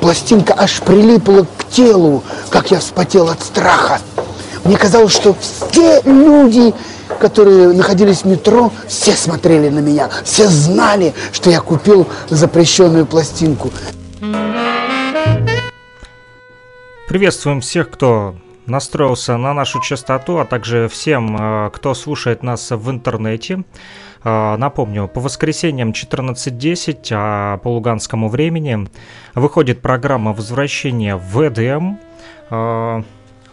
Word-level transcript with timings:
пластинка 0.00 0.54
аж 0.56 0.80
прилипла 0.80 1.46
к 1.58 1.64
телу, 1.68 2.24
как 2.50 2.70
я 2.70 2.80
вспотел 2.80 3.28
от 3.28 3.42
страха. 3.42 4.00
Мне 4.64 4.76
казалось, 4.76 5.12
что 5.12 5.36
все 5.70 6.00
люди, 6.02 6.74
которые 7.20 7.68
находились 7.72 8.22
в 8.22 8.24
метро, 8.26 8.72
все 8.88 9.12
смотрели 9.12 9.68
на 9.68 9.80
меня, 9.80 10.10
все 10.24 10.48
знали, 10.48 11.14
что 11.32 11.50
я 11.50 11.60
купил 11.60 12.06
запрещенную 12.28 13.06
пластинку. 13.06 13.70
Приветствуем 17.08 17.60
всех, 17.60 17.90
кто 17.90 18.36
настроился 18.66 19.36
на 19.36 19.52
нашу 19.52 19.80
частоту, 19.80 20.38
а 20.38 20.44
также 20.44 20.88
всем, 20.88 21.36
э, 21.36 21.70
кто 21.70 21.94
слушает 21.94 22.42
нас 22.42 22.70
в 22.70 22.88
интернете. 22.88 23.64
А, 24.22 24.56
напомню, 24.56 25.08
по 25.08 25.20
воскресеньям 25.20 25.90
14.10 25.90 27.08
а 27.12 27.58
по 27.58 27.68
луганскому 27.68 28.28
времени 28.28 28.88
выходит 29.34 29.80
программа 29.80 30.32
возвращения 30.32 31.16
в 31.16 31.46
ЭДМ. 31.46 31.96
А, 32.50 33.02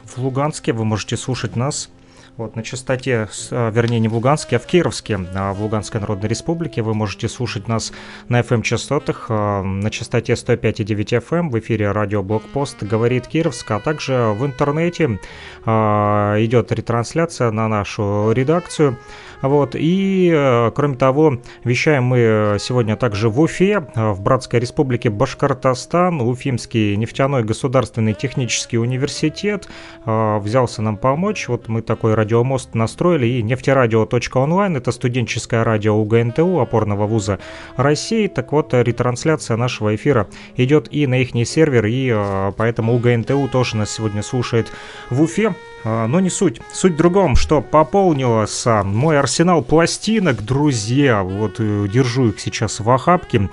в 0.03 0.17
Луганске 0.17 0.73
вы 0.73 0.85
можете 0.85 1.17
слушать 1.17 1.55
нас 1.55 1.89
вот, 2.37 2.55
на 2.55 2.63
частоте, 2.63 3.27
а, 3.51 3.69
вернее, 3.71 3.99
не 3.99 4.07
в 4.07 4.13
Луганске, 4.13 4.55
а 4.55 4.59
в 4.59 4.65
Кировске, 4.65 5.19
а 5.35 5.53
в 5.53 5.61
Луганской 5.61 5.99
Народной 5.99 6.29
Республике. 6.29 6.81
Вы 6.81 6.93
можете 6.93 7.27
слушать 7.27 7.67
нас 7.67 7.91
на 8.29 8.39
FM-частотах 8.41 9.29
на 9.29 9.89
частоте 9.89 10.33
105,9 10.33 11.21
FM 11.21 11.49
в 11.49 11.59
эфире 11.59 11.91
радио 11.91 12.23
Блокпост 12.23 12.83
«Говорит 12.83 13.27
Кировск», 13.27 13.69
а 13.71 13.79
также 13.79 14.35
в 14.37 14.45
интернете 14.45 15.19
идет 15.65 16.71
ретрансляция 16.71 17.51
на 17.51 17.67
нашу 17.67 18.31
редакцию– 18.31 18.97
вот. 19.41 19.75
И, 19.75 20.31
э, 20.33 20.71
кроме 20.73 20.95
того, 20.95 21.39
вещаем 21.63 22.05
мы 22.05 22.57
сегодня 22.59 22.95
также 22.95 23.29
в 23.29 23.39
Уфе, 23.39 23.87
в 23.95 24.21
Братской 24.21 24.59
Республике 24.59 25.09
Башкортостан. 25.09 26.21
Уфимский 26.21 26.95
нефтяной 26.95 27.43
государственный 27.43 28.13
технический 28.13 28.77
университет 28.77 29.67
взялся 30.05 30.81
нам 30.81 30.97
помочь. 30.97 31.47
Вот 31.47 31.67
мы 31.67 31.81
такой 31.81 32.13
радиомост 32.27 32.75
настроили. 32.75 33.25
И 33.25 33.41
нефтерадио.онлайн, 33.41 34.75
это 34.75 34.91
студенческое 34.91 35.63
радио 35.63 35.95
УГНТУ, 35.95 36.59
опорного 36.59 37.07
вуза 37.07 37.39
России. 37.77 38.27
Так 38.27 38.51
вот, 38.51 38.73
ретрансляция 38.73 39.55
нашего 39.55 39.95
эфира 39.95 40.27
идет 40.57 40.89
и 40.91 41.07
на 41.07 41.21
их 41.21 41.29
сервер, 41.47 41.85
и 41.85 42.51
поэтому 42.57 42.95
УГНТУ 42.95 43.47
тоже 43.49 43.77
нас 43.77 43.91
сегодня 43.91 44.21
слушает 44.23 44.67
в 45.09 45.21
Уфе. 45.21 45.55
А, 45.85 46.07
но 46.07 46.19
не 46.19 46.29
суть. 46.29 46.59
Суть 46.73 46.93
в 46.93 46.97
другом, 46.97 47.37
что 47.37 47.61
пополнился 47.61 48.83
мой 48.83 49.17
арсенал 49.17 49.61
пластинок, 49.61 50.43
друзья. 50.43 51.23
Вот 51.23 51.59
э, 51.59 51.87
держу 51.87 52.29
их 52.29 52.41
сейчас 52.41 52.81
в 52.81 52.89
охапке. 52.89 53.49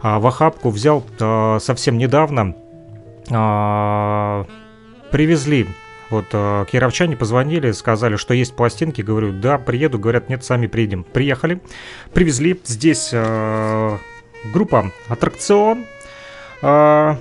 А, 0.00 0.18
в 0.18 0.26
охапку 0.26 0.70
взял 0.70 1.04
а, 1.20 1.58
совсем 1.60 1.98
недавно. 1.98 2.54
Привезли 5.10 5.66
вот 6.10 6.26
э, 6.32 6.64
кировчане 6.70 7.16
позвонили, 7.16 7.72
сказали, 7.72 8.16
что 8.16 8.34
есть 8.34 8.54
пластинки. 8.54 9.02
Говорю, 9.02 9.32
да, 9.32 9.58
приеду. 9.58 9.98
Говорят, 9.98 10.28
нет, 10.28 10.44
сами 10.44 10.66
приедем. 10.66 11.04
Приехали, 11.04 11.60
привезли. 12.12 12.60
Здесь 12.64 13.10
э, 13.12 13.98
группа 14.52 14.90
«Аттракцион». 15.08 15.84
Э, 16.62 17.16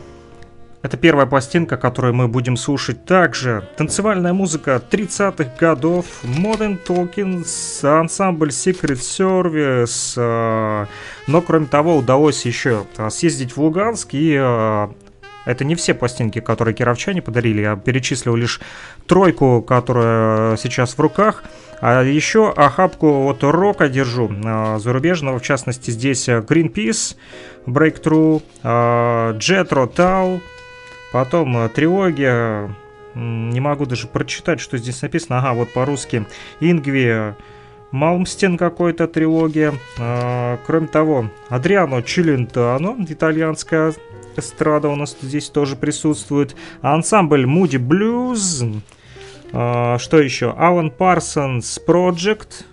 это 0.83 0.97
первая 0.97 1.25
пластинка, 1.25 1.77
которую 1.77 2.13
мы 2.13 2.27
будем 2.27 2.57
слушать. 2.57 3.05
Также 3.05 3.69
танцевальная 3.77 4.33
музыка 4.33 4.83
30-х 4.91 5.55
годов, 5.57 6.05
Modern 6.23 6.77
Talking, 6.85 7.45
ансамбль 7.87 8.49
Secret 8.49 8.99
Service. 8.99 10.15
Э, 10.17 10.87
но, 11.27 11.41
кроме 11.41 11.67
того, 11.67 11.95
удалось 11.95 12.45
еще 12.45 12.85
э, 12.97 13.09
съездить 13.09 13.55
в 13.55 13.61
Луганск 13.61 14.09
и 14.13 14.35
э, 14.37 14.87
это 15.45 15.65
не 15.65 15.75
все 15.75 15.93
пластинки, 15.93 16.39
которые 16.39 16.73
кировчане 16.73 17.21
подарили. 17.21 17.61
Я 17.61 17.75
перечислил 17.75 18.35
лишь 18.35 18.61
тройку, 19.07 19.61
которая 19.61 20.57
сейчас 20.57 20.97
в 20.97 20.99
руках. 20.99 21.43
А 21.81 22.01
еще 22.01 22.51
охапку 22.51 23.27
от 23.29 23.43
рока 23.43 23.89
держу 23.89 24.31
зарубежного. 24.79 25.39
В 25.39 25.43
частности, 25.43 25.91
здесь 25.91 26.29
Greenpeace, 26.29 27.17
Breakthrough, 27.65 28.41
Jetro 28.63 29.93
Tal, 29.93 30.39
Потом 31.13 31.55
э, 31.57 31.69
трилогия, 31.69 32.75
не 33.13 33.59
могу 33.59 33.85
даже 33.85 34.07
прочитать, 34.07 34.59
что 34.59 34.79
здесь 34.79 34.99
написано. 35.03 35.37
Ага, 35.37 35.53
вот 35.53 35.71
по-русски. 35.71 36.25
Ингви 36.59 37.35
Малмстен 37.91 38.57
какой-то 38.57 39.07
трилогия. 39.07 39.75
А, 39.99 40.57
кроме 40.65 40.87
того, 40.87 41.29
Адриано 41.49 42.01
Челентано, 42.01 42.95
итальянская 43.07 43.93
эстрада 44.39 44.89
у 44.89 44.95
нас 44.95 45.15
здесь 45.21 45.49
тоже 45.49 45.75
присутствует. 45.75 46.55
Ансамбль 46.81 47.45
Moody 47.45 47.79
Blues. 47.79 48.81
А, 49.51 49.97
что 49.99 50.19
еще? 50.19 50.51
Алан 50.57 50.91
Парсонс 50.91 51.79
Project. 51.85 52.65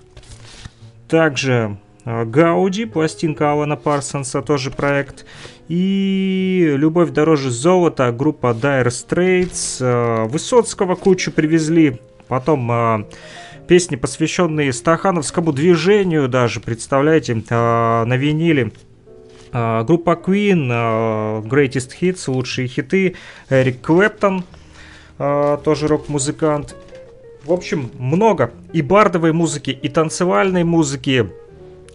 Также 1.09 1.79
Гауди, 2.05 2.85
пластинка 2.87 3.53
Алана 3.53 3.77
Парсонса, 3.77 4.43
тоже 4.43 4.71
проект. 4.71 5.27
И 5.69 6.75
«Любовь 6.77 7.11
дороже 7.11 7.51
золота», 7.51 8.11
группа 8.11 8.49
Dire 8.49 8.89
Straits, 8.89 9.79
э, 9.81 10.25
Высоцкого 10.29 10.97
кучу 10.97 11.31
привезли, 11.31 12.01
потом 12.27 13.07
песни, 13.69 13.95
посвященные 13.95 14.73
стахановскому 14.73 15.53
движению 15.53 16.29
даже, 16.29 16.59
представляете, 16.59 17.41
на 17.51 18.17
виниле. 18.17 18.73
Группа 19.53 20.13
Queen, 20.13 20.69
Greatest 21.49 21.91
Hits, 22.01 22.31
лучшие 22.31 22.69
хиты, 22.69 23.17
Эрик 23.49 23.81
Клэптон, 23.81 24.45
тоже 25.19 25.89
рок-музыкант. 25.89 26.77
В 27.45 27.53
общем, 27.53 27.91
много 27.99 28.53
и 28.73 28.83
бардовой 28.83 29.33
музыки, 29.33 29.71
и 29.71 29.89
танцевальной 29.89 30.63
музыки, 30.65 31.31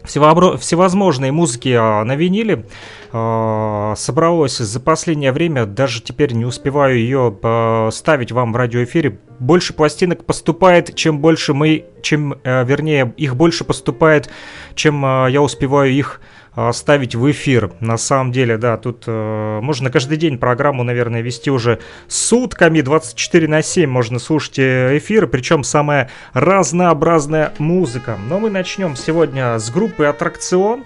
всевозможные 0.05 1.31
музыки 1.31 1.69
на 2.03 2.15
виниле. 2.15 2.65
А, 3.11 3.93
собралось 3.95 4.57
за 4.57 4.79
последнее 4.79 5.31
время, 5.31 5.65
даже 5.65 6.01
теперь 6.01 6.33
не 6.33 6.45
успеваю 6.45 6.97
ее 6.97 7.37
а, 7.41 7.89
ставить 7.91 8.31
вам 8.31 8.53
в 8.53 8.55
радиоэфире. 8.55 9.19
Больше 9.39 9.73
пластинок 9.73 10.25
поступает, 10.25 10.95
чем 10.95 11.19
больше 11.19 11.53
мы, 11.53 11.85
чем, 12.01 12.35
э, 12.43 12.63
вернее, 12.65 13.13
их 13.17 13.35
больше 13.35 13.63
поступает, 13.65 14.29
чем 14.75 15.03
а, 15.05 15.27
я 15.27 15.41
успеваю 15.41 15.91
их 15.91 16.19
э, 16.19 16.44
ставить 16.73 17.15
в 17.15 17.29
эфир. 17.31 17.71
На 17.79 17.97
самом 17.97 18.31
деле, 18.31 18.57
да, 18.57 18.77
тут 18.77 19.03
э, 19.07 19.59
можно 19.61 19.91
каждый 19.91 20.17
день 20.17 20.37
программу, 20.37 20.83
наверное, 20.83 21.21
вести 21.21 21.51
уже 21.51 21.79
сутками, 22.07 22.81
24 22.81 23.47
на 23.47 23.61
7 23.61 23.89
можно 23.89 24.19
слушать 24.19 24.59
э, 24.59 24.97
эфир, 24.97 25.27
причем 25.27 25.63
самая 25.63 26.09
разнообразная 26.33 27.53
музыка. 27.57 28.17
Но 28.29 28.39
мы 28.39 28.49
начнем 28.49 28.95
сегодня 28.95 29.59
с 29.59 29.69
группы 29.69 30.05
«Аттракцион». 30.05 30.85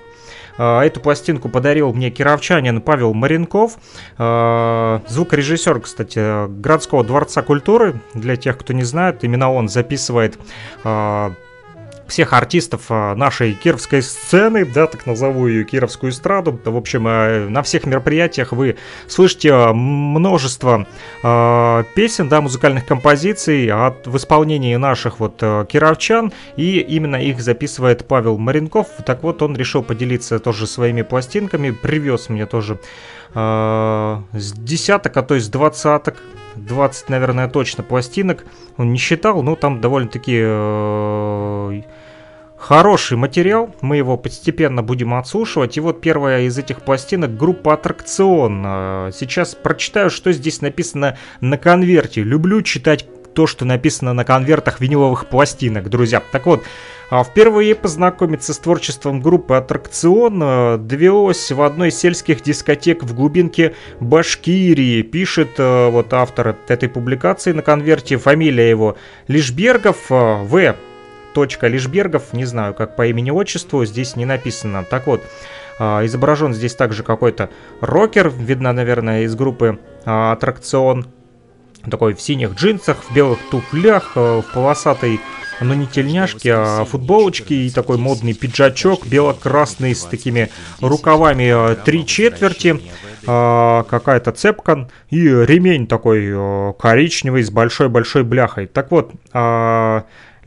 Эту 0.58 1.00
пластинку 1.00 1.48
подарил 1.48 1.94
мне 1.94 2.10
кировчанин 2.10 2.82
Павел 2.82 3.14
Маренков, 3.14 3.78
звукорежиссер, 4.18 5.80
кстати, 5.80 6.50
городского 6.50 7.06
дворца 7.06 7.42
культуры. 7.44 8.02
Для 8.14 8.36
тех, 8.36 8.58
кто 8.58 8.74
не 8.74 8.84
знает, 8.84 9.24
именно 9.24 9.54
он 9.54 9.70
записывает 9.70 10.38
всех 12.10 12.34
артистов 12.34 12.86
а, 12.90 13.16
нашей 13.16 13.54
кировской 13.54 14.02
сцены, 14.02 14.66
да, 14.66 14.88
так 14.88 15.06
назову 15.06 15.48
ее 15.48 15.64
кировскую 15.64 16.12
эстраду. 16.12 16.60
В 16.64 16.76
общем, 16.76 17.08
э, 17.08 17.48
на 17.48 17.64
всех 17.64 17.86
мероприятиях 17.86 18.52
вы 18.52 18.78
слышите 19.08 19.52
а, 19.54 19.74
множество 19.74 20.88
э, 21.24 21.84
песен, 21.96 22.30
да, 22.30 22.42
музыкальных 22.42 22.86
композиций 22.86 23.70
от, 23.70 24.08
в 24.08 24.18
исполнении 24.18 24.76
наших 24.76 25.20
вот 25.20 25.38
э, 25.42 25.66
кировчан, 25.70 26.34
и 26.56 26.80
именно 26.80 27.16
их 27.16 27.40
записывает 27.42 28.08
Павел 28.08 28.38
Маренков. 28.38 28.88
Так 29.06 29.24
вот, 29.24 29.42
он 29.42 29.56
решил 29.56 29.84
поделиться 29.84 30.40
тоже 30.40 30.68
своими 30.68 31.04
пластинками, 31.04 31.72
привез 31.72 32.30
мне 32.30 32.46
тоже 32.46 32.80
э, 33.34 34.22
с 34.34 34.52
десяток, 34.54 35.16
а 35.18 35.24
то 35.24 35.36
есть 35.36 35.52
двадцаток 35.52 36.18
20, 36.56 37.10
наверное, 37.10 37.48
точно 37.48 37.84
пластинок. 37.84 38.46
Он 38.78 38.92
не 38.92 38.98
считал, 38.98 39.42
но 39.44 39.56
там 39.56 39.82
довольно-таки 39.82 40.40
э, 40.42 41.82
хороший 42.60 43.18
материал. 43.18 43.74
Мы 43.82 43.98
его 43.98 44.18
постепенно 44.18 44.84
будем 44.84 45.14
отслушивать. 45.14 45.78
И 45.78 45.80
вот 45.80 46.02
первая 46.02 46.42
из 46.42 46.58
этих 46.58 46.82
пластинок 46.82 47.36
группа 47.36 47.74
«Аттракцион». 47.74 48.64
Э, 48.66 49.12
сейчас 49.14 49.56
прочитаю, 49.56 50.10
что 50.10 50.32
здесь 50.34 50.62
написано 50.62 51.18
на 51.42 51.58
конверте. 51.58 52.22
Люблю 52.22 52.62
читать 52.62 53.08
то, 53.34 53.48
что 53.48 53.64
написано 53.64 54.14
на 54.14 54.26
конвертах 54.26 54.82
виниловых 54.82 55.28
пластинок, 55.28 55.90
друзья. 55.90 56.22
Так 56.32 56.46
вот, 56.46 56.64
а 57.10 57.24
впервые 57.24 57.74
познакомиться 57.74 58.54
с 58.54 58.60
творчеством 58.60 59.22
группы 59.22 59.56
«Аттракцион» 59.56 60.42
э, 60.44 60.78
довелось 60.78 61.52
в 61.52 61.62
одной 61.62 61.90
из 61.90 61.98
сельских 61.98 62.44
дискотек 62.44 63.04
в 63.04 63.16
глубинке 63.16 63.74
Башкирии. 64.00 65.02
Пишет 65.04 65.58
вот 65.58 66.14
автор 66.14 66.56
этой 66.68 66.90
публикации 66.90 67.54
на 67.54 67.62
конверте, 67.62 68.18
фамилия 68.18 68.70
его 68.70 68.98
Лишбергов, 69.28 70.10
В. 70.10 70.76
Точка 71.34 71.68
Лишбергов, 71.68 72.34
не 72.34 72.46
знаю, 72.46 72.74
как 72.74 72.96
по 72.96 73.08
имени-отчеству, 73.08 73.86
здесь 73.86 74.16
не 74.16 74.26
написано. 74.26 74.84
Так 74.84 75.08
вот, 75.08 75.22
изображен 75.80 76.54
здесь 76.54 76.76
также 76.76 77.04
какой-то 77.04 77.50
рокер, 77.82 78.30
видно, 78.30 78.74
наверное, 78.74 79.24
из 79.24 79.36
группы 79.36 79.80
«Аттракцион», 80.06 81.08
такой 81.90 82.14
в 82.14 82.22
синих 82.22 82.56
джинсах, 82.56 82.98
в 83.04 83.14
белых 83.14 83.40
туфлях, 83.50 84.16
в 84.16 84.44
полосатой 84.54 85.22
но 85.62 85.74
не 85.74 85.88
тельняшки, 85.88 86.48
а 86.48 86.86
футболочки 86.86 87.54
и 87.54 87.70
такой 87.70 87.98
модный 87.98 88.34
пиджачок 88.34 89.06
бело-красный 89.06 89.94
с 89.94 90.06
такими 90.06 90.50
рукавами 90.80 91.76
три 91.84 92.06
четверти, 92.06 92.80
какая-то 93.26 94.32
цепка 94.32 94.90
и 95.10 95.20
ремень 95.28 95.86
такой 95.86 96.74
коричневый 96.80 97.44
с 97.44 97.52
большой-большой 97.52 98.24
бляхой. 98.24 98.68
Так 98.68 98.90
вот, 98.92 99.12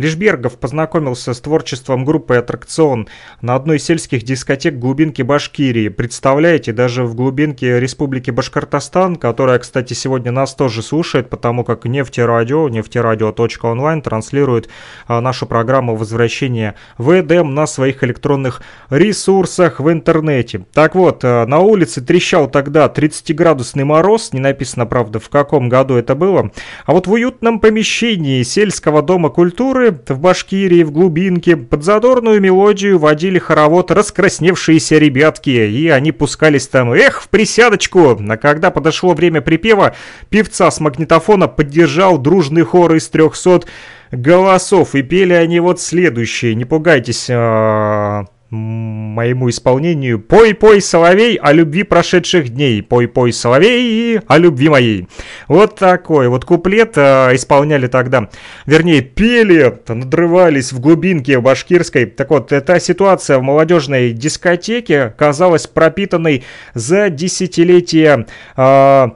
Лишбергов 0.03 0.59
познакомился 0.59 1.33
с 1.33 1.41
творчеством 1.41 2.05
группы 2.05 2.35
«Аттракцион» 2.35 3.07
на 3.41 3.55
одной 3.55 3.77
из 3.77 3.85
сельских 3.85 4.25
дискотек 4.25 4.75
глубинки 4.75 5.23
Башкирии. 5.23 5.89
Представляете, 5.89 6.73
даже 6.73 7.05
в 7.05 7.15
глубинке 7.15 7.79
Республики 7.79 8.33
Башкортостан, 8.33 9.15
которая, 9.15 9.61
кстати, 9.61 9.95
сегодня 9.95 10.33
нас 10.33 10.57
тоже 10.57 10.83
слушает, 10.83 11.31
потому 11.31 11.63
как 11.63 11.85
нефтерадио, 11.85 12.69
нефтерадио.онлайн 12.69 14.03
транслирует 14.03 14.69
а, 15.07 15.21
нашу 15.21 15.47
программу 15.47 15.95
возвращения 15.95 16.75
в 16.99 17.21
Эдем 17.21 17.55
на 17.55 17.69
своих 17.69 18.03
электронных 18.03 18.61
ресурсах 18.91 19.79
в 19.79 19.89
интернете. 19.89 20.67
Так 20.73 20.97
вот, 20.97 21.21
а, 21.23 21.47
на 21.47 21.61
улице 21.61 22.01
трещал 22.01 22.51
тогда 22.51 22.89
30-градусный 22.89 23.85
мороз, 23.85 24.33
не 24.33 24.41
написано, 24.41 24.85
правда, 24.85 25.21
в 25.21 25.29
каком 25.29 25.69
году 25.69 25.95
это 25.95 26.17
было, 26.17 26.51
а 26.87 26.93
вот 26.93 27.07
в 27.07 27.13
уютном 27.13 27.61
помещении 27.61 28.43
сельского 28.43 29.01
дома 29.01 29.31
культуры 29.31 29.92
в 30.09 30.19
Башкирии, 30.19 30.83
в 30.83 30.91
глубинке, 30.91 31.56
под 31.56 31.85
задорную 31.85 32.41
мелодию 32.41 32.99
водили 32.99 33.39
хоровод 33.39 33.91
раскрасневшиеся 33.91 34.99
ребятки, 34.99 35.50
и 35.50 35.89
они 35.89 36.12
пускались 36.12 36.69
там, 36.69 36.93
эх, 36.93 37.23
в 37.23 37.29
присядочку. 37.29 38.19
А 38.29 38.37
когда 38.37 38.71
подошло 38.71 39.15
время 39.15 39.41
припева, 39.41 39.94
певца 40.31 40.71
с 40.71 40.81
магнитофона 40.81 41.49
поддержал 41.49 42.19
дружный 42.19 42.62
хор 42.62 42.94
из 42.94 43.09
трехсот 43.09 43.67
голосов, 44.11 44.94
и 44.94 45.03
пели 45.03 45.33
они 45.33 45.61
вот 45.61 45.81
следующие, 45.81 46.55
не 46.55 46.65
пугайтесь, 46.65 47.29
а, 47.31 48.27
моему 48.53 49.49
исполнению 49.49 50.21
«Пой-пой, 50.21 50.81
соловей, 50.81 51.37
о 51.37 51.53
любви 51.53 51.83
прошедших 51.83 52.51
дней, 52.51 52.83
пой-пой, 52.83 53.33
соловей, 53.33 54.21
о 54.27 54.39
любви 54.39 54.69
моей». 54.69 55.09
Вот 55.49 55.77
такой 55.77 56.29
вот 56.29 56.45
куплет 56.45 56.93
э, 56.97 57.35
исполняли 57.35 57.87
тогда, 57.87 58.29
вернее, 58.67 59.01
пели, 59.01 59.81
надрывались 59.89 60.73
в 60.73 60.81
глубинке 60.81 61.41
башкирской. 61.41 62.07
Так 62.07 62.31
вот, 62.31 62.53
эта 62.53 62.79
ситуация 62.79 63.39
в 63.39 63.43
молодежной 63.43 64.13
дискотеке 64.13 65.15
казалась 65.17 65.67
пропитанной 65.67 66.45
за 66.75 67.09
десятилетия 67.09 68.27
э, 68.57 69.09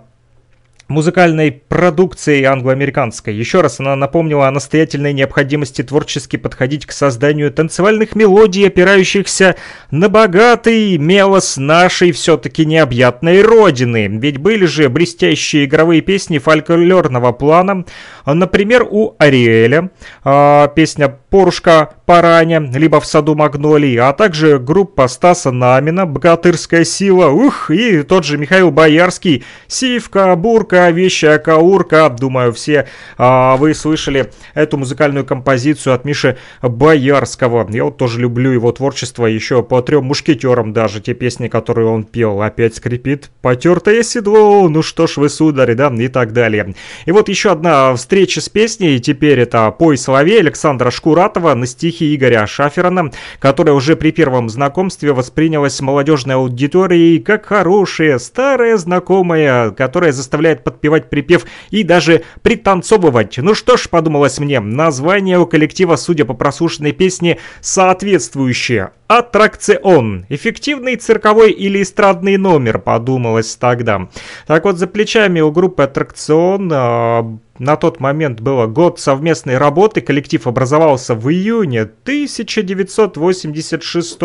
музыкальной 0.89 1.51
продукцией 1.51 2.45
англоамериканской. 2.45 3.35
Еще 3.35 3.61
раз 3.61 3.81
она 3.81 3.97
напомнила 3.97 4.47
о 4.47 4.51
настоятельной 4.53 5.13
необходимости 5.13 5.83
творчески 5.83 6.37
подходить 6.37 6.87
к 6.87 6.93
созданию 6.93 7.53
танцевальных 7.53 8.15
мелодий, 8.15 8.67
опирающихся 8.67 9.57
на 9.91 10.09
богатый 10.09 10.97
мелос 10.97 11.57
нашей 11.57 12.13
все-таки 12.13 12.65
необъятной 12.65 13.43
родины. 13.43 14.07
Ведь 14.07 14.39
были 14.39 14.67
же 14.67 14.89
блестящие 14.89 15.65
игровые 15.65 16.03
песни 16.03 16.39
фольклорного 16.39 17.33
плана, 17.33 17.85
например, 18.25 18.87
у 18.89 19.17
Ариэля, 19.19 19.91
э, 20.25 20.69
песня 20.75 21.19
«Порушка 21.31 21.95
Параня», 22.07 22.61
либо 22.61 23.01
«В 23.01 23.07
саду 23.07 23.35
Магнолии», 23.35 23.97
а 23.97 24.13
также 24.13 24.59
группа 24.59 25.09
Стаса 25.09 25.51
Намина 25.51 26.07
«Богатырская 26.07 26.85
сила», 26.85 27.29
ух, 27.29 27.71
и 27.71 28.03
тот 28.03 28.25
же 28.25 28.39
Михаил 28.39 28.71
Боярский 28.71 29.45
«Сивка», 29.67 30.35
«Бурка», 30.37 30.76
Каурка, 30.77 30.91
вещая 30.91 31.39
Каурка. 31.39 32.09
Думаю, 32.11 32.53
все 32.53 32.87
а, 33.17 33.57
вы 33.57 33.75
слышали 33.75 34.31
эту 34.53 34.77
музыкальную 34.77 35.25
композицию 35.25 35.95
от 35.95 36.05
Миши 36.05 36.37
Боярского. 36.61 37.67
Я 37.71 37.85
вот 37.85 37.97
тоже 37.97 38.21
люблю 38.21 38.51
его 38.51 38.71
творчество 38.73 39.25
еще 39.25 39.63
по 39.63 39.81
трем 39.81 40.05
мушкетерам 40.05 40.75
даже. 40.75 41.01
Те 41.01 41.15
песни, 41.15 41.49
которые 41.49 41.89
он 41.89 42.05
пел. 42.05 42.43
Опять 42.43 42.77
скрипит 42.77 43.31
потертое 43.41 44.03
седло, 44.03 44.69
ну 44.69 44.83
что 44.83 45.07
ж 45.07 45.17
вы, 45.17 45.29
сударь, 45.31 45.75
да, 45.75 45.89
и 45.89 46.09
так 46.09 46.33
далее. 46.33 46.75
И 47.07 47.13
вот 47.13 47.29
еще 47.29 47.53
одна 47.53 47.95
встреча 47.95 48.41
с 48.43 48.49
песней. 48.49 48.99
Теперь 48.99 49.41
это 49.41 49.71
«Пой 49.71 49.97
соловей» 49.97 50.41
Александра 50.41 50.91
Шкуратова 50.91 51.55
на 51.55 51.67
стихи 51.67 52.15
Игоря 52.15 52.47
Шаферона, 52.47 53.13
которая 53.39 53.75
уже 53.75 53.97
при 53.97 54.11
первом 54.11 54.51
знакомстве 54.51 55.13
воспринялась 55.13 55.81
молодежной 55.81 56.35
аудиторией 56.35 57.19
как 57.21 57.47
хорошая, 57.47 58.19
старая 58.19 58.77
знакомая, 58.77 59.71
которая 59.71 60.13
заставляет 60.13 60.66
подпевать 60.67 61.09
припев 61.09 61.47
и 61.71 61.85
даже 61.85 62.25
пританцовывать. 62.43 63.39
Ну 63.39 63.55
что 63.55 63.77
ж, 63.77 63.89
подумалось 63.89 64.41
мне, 64.41 64.59
название 64.59 65.39
у 65.39 65.47
коллектива, 65.47 65.95
судя 65.95 66.25
по 66.25 66.35
прослушанной 66.35 66.91
песне, 66.91 67.39
соответствующее. 67.61 68.91
Аттракцион. 69.09 70.27
Эффективный 70.29 70.97
цирковой 70.97 71.53
или 71.53 71.83
эстрадный 71.83 72.37
номер, 72.37 72.79
подумалось 72.79 73.57
тогда. 73.57 74.09
Так 74.47 74.65
вот, 74.65 74.79
за 74.79 74.87
плечами 74.87 75.41
у 75.41 75.53
группы 75.53 75.85
Аттракцион 75.85 76.71
э, 76.73 77.23
на 77.59 77.77
тот 77.77 78.01
момент 78.01 78.41
было 78.41 78.67
год 78.67 78.99
совместной 79.01 79.59
работы. 79.59 80.01
Коллектив 80.01 80.47
образовался 80.47 81.15
в 81.15 81.29
июне 81.31 81.83
1986 81.83 84.21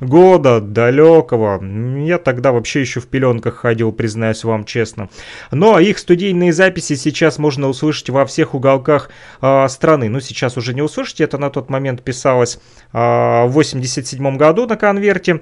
года, 0.00 0.60
далекого. 0.60 1.64
Я 2.04 2.18
тогда 2.18 2.50
вообще 2.52 2.80
еще 2.80 3.00
в 3.00 3.06
пеленках 3.06 3.54
ходил, 3.56 3.92
признаюсь 3.92 4.44
вам 4.44 4.64
честно. 4.64 5.08
Но 5.50 5.78
их 5.78 5.98
студийные 5.98 6.52
записи 6.52 6.94
сейчас 6.94 7.38
можно 7.38 7.68
услышать 7.68 8.10
во 8.10 8.26
всех 8.26 8.54
уголках 8.54 9.10
э, 9.40 9.68
страны. 9.68 10.08
Ну, 10.08 10.20
сейчас 10.20 10.56
уже 10.56 10.74
не 10.74 10.82
услышите, 10.82 11.24
это 11.24 11.38
на 11.38 11.50
тот 11.50 11.70
момент 11.70 12.02
писалось 12.02 12.60
э, 12.92 13.46
87 13.46 13.80
1937 14.12 14.36
году 14.36 14.66
на 14.66 14.76
конверте. 14.76 15.40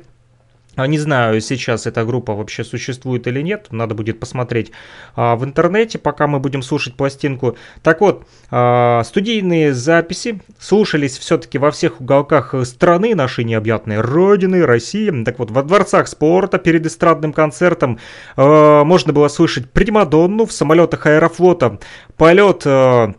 А, 0.79 0.87
не 0.87 0.99
знаю, 0.99 1.41
сейчас 1.41 1.87
эта 1.89 2.05
группа 2.05 2.35
вообще 2.35 2.63
существует 2.63 3.27
или 3.27 3.43
нет, 3.43 3.67
надо 3.73 3.97
будет 3.97 4.21
посмотреть 4.21 4.71
а, 5.17 5.35
в 5.35 5.45
интернете, 5.45 5.99
пока 5.99 6.29
мы 6.29 6.39
будем 6.39 6.63
слушать 6.63 6.95
пластинку. 6.95 7.57
Так 7.83 8.01
вот, 8.01 8.29
а, 8.53 9.03
студийные 9.03 9.75
записи 9.75 10.41
слушались 10.61 11.19
все-таки 11.19 11.59
во 11.59 11.73
всех 11.73 12.01
уголках 12.01 12.55
э, 12.55 12.65
страны 12.65 13.17
нашей 13.17 13.43
необъятной 13.43 14.01
родины, 14.01 14.65
России. 14.65 15.11
Так 15.25 15.41
вот, 15.41 15.51
во 15.51 15.65
дворцах 15.65 16.07
спорта 16.07 16.59
перед 16.59 16.87
эстрадным 16.87 17.33
концертом 17.33 17.99
а, 18.37 18.85
можно 18.85 19.13
было 19.13 19.27
слышать 19.27 19.69
Примадонну 19.73 20.47
в 20.47 20.53
самолетах 20.53 21.07
аэрофлота. 21.07 21.81
Полет 22.17 22.63
э, 22.67 23.15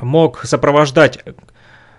мог 0.00 0.44
сопровождать 0.44 1.24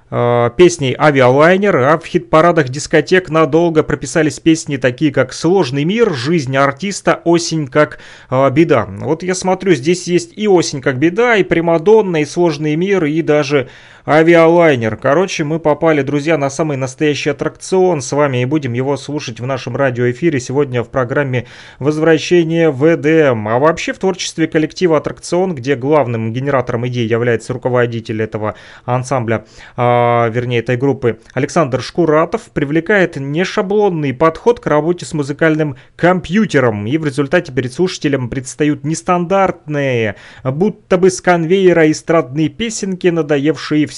песней 0.09 0.95
«Авиалайнер», 0.97 1.75
а 1.77 1.97
в 1.97 2.05
хит-парадах 2.05 2.69
дискотек 2.69 3.29
надолго 3.29 3.81
прописались 3.81 4.39
песни 4.39 4.77
такие, 4.77 5.11
как 5.11 5.33
«Сложный 5.33 5.83
мир», 5.83 6.13
«Жизнь 6.13 6.55
артиста», 6.55 7.21
«Осень 7.23 7.67
как 7.67 7.99
э, 8.29 8.49
беда». 8.51 8.85
Вот 8.87 9.23
я 9.23 9.33
смотрю, 9.33 9.73
здесь 9.73 10.07
есть 10.07 10.33
и 10.35 10.47
«Осень 10.47 10.81
как 10.81 10.99
беда», 10.99 11.35
и 11.37 11.43
«Примадонна», 11.43 12.21
и 12.21 12.25
«Сложный 12.25 12.75
мир», 12.75 13.03
и 13.05 13.21
даже 13.23 13.69
авиалайнер. 14.07 14.97
Короче, 14.97 15.43
мы 15.43 15.59
попали, 15.59 16.03
друзья, 16.03 16.37
на 16.37 16.51
самый 16.51 16.77
настоящий 16.77 17.31
аттракцион 17.31 18.01
с 18.01 18.11
вами 18.11 18.43
и 18.43 18.45
будем 18.45 18.73
его 18.73 18.97
слушать 18.97 19.39
в 19.39 19.45
нашем 19.47 19.75
радиоэфире 19.75 20.39
сегодня 20.39 20.83
в 20.83 20.89
программе 20.89 21.47
«Возвращение 21.79 22.69
в 22.69 22.85
ЭДМ». 22.85 23.47
А 23.47 23.57
вообще 23.57 23.93
в 23.93 23.97
творчестве 23.97 24.47
коллектива 24.47 24.97
«Аттракцион», 24.97 25.55
где 25.55 25.75
главным 25.75 26.33
генератором 26.33 26.87
идей 26.87 27.07
является 27.07 27.53
руководитель 27.53 28.21
этого 28.21 28.55
ансамбля, 28.85 29.45
а, 29.75 30.29
вернее 30.29 30.59
этой 30.59 30.77
группы, 30.77 31.19
Александр 31.33 31.81
Шкуратов, 31.81 32.43
привлекает 32.53 33.15
нешаблонный 33.15 34.13
подход 34.13 34.59
к 34.59 34.67
работе 34.67 35.05
с 35.05 35.13
музыкальным 35.13 35.77
компьютером. 35.95 36.85
И 36.85 36.97
в 36.99 37.05
результате 37.05 37.51
перед 37.51 37.73
слушателем 37.73 38.29
предстают 38.29 38.83
нестандартные, 38.83 40.15
будто 40.43 40.97
бы 40.97 41.09
с 41.09 41.21
конвейера 41.21 41.89
эстрадные 41.89 42.49
песенки, 42.49 43.07
надоевшие 43.07 43.87
всем, 43.87 43.94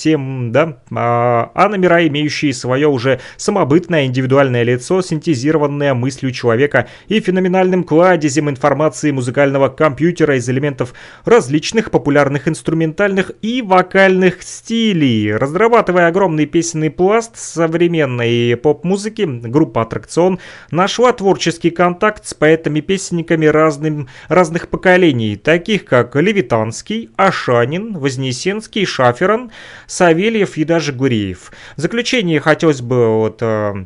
да, 0.52 0.78
а, 0.96 1.52
а 1.54 1.70
номера, 1.70 2.06
имеющие 2.08 2.54
свое 2.54 2.88
уже 2.88 3.20
самобытное 3.38 4.06
индивидуальное 4.06 4.64
лицо, 4.64 5.02
синтезированное 5.02 5.94
мыслью 5.94 6.32
человека 6.32 6.88
и 7.08 7.20
феноменальным 7.20 7.84
кладезем 7.84 8.50
информации 8.50 9.12
музыкального 9.12 9.70
компьютера 9.70 10.38
из 10.38 10.50
элементов 10.50 10.94
различных 11.26 11.92
популярных 11.92 12.48
инструментальных 12.48 13.32
и 13.42 13.62
вокальных 13.62 14.44
стилей. 14.44 15.36
Разрабатывая 15.36 16.08
огромный 16.08 16.46
песенный 16.46 16.90
пласт 16.90 17.38
современной 17.38 18.56
поп-музыки, 18.58 19.24
группа 19.24 19.82
«Аттракцион» 19.82 20.40
нашла 20.72 21.14
творческий 21.14 21.70
контакт 21.70 22.26
с 22.28 22.34
поэтами-песенниками 22.34 23.46
разным, 23.46 24.08
разных 24.28 24.68
поколений, 24.70 25.36
таких 25.36 25.86
как 25.86 26.16
Левитанский, 26.16 27.10
Ашанин, 27.16 27.98
Вознесенский, 27.98 28.86
Шаферон, 28.86 29.52
Савельев 29.88 30.58
и 30.58 30.64
даже 30.64 30.94
Гуреев. 30.94 31.52
В 31.76 31.82
заключение 31.82 32.40
хотелось 32.40 32.82
бы 32.82 33.18
вот, 33.18 33.42
э, 33.42 33.86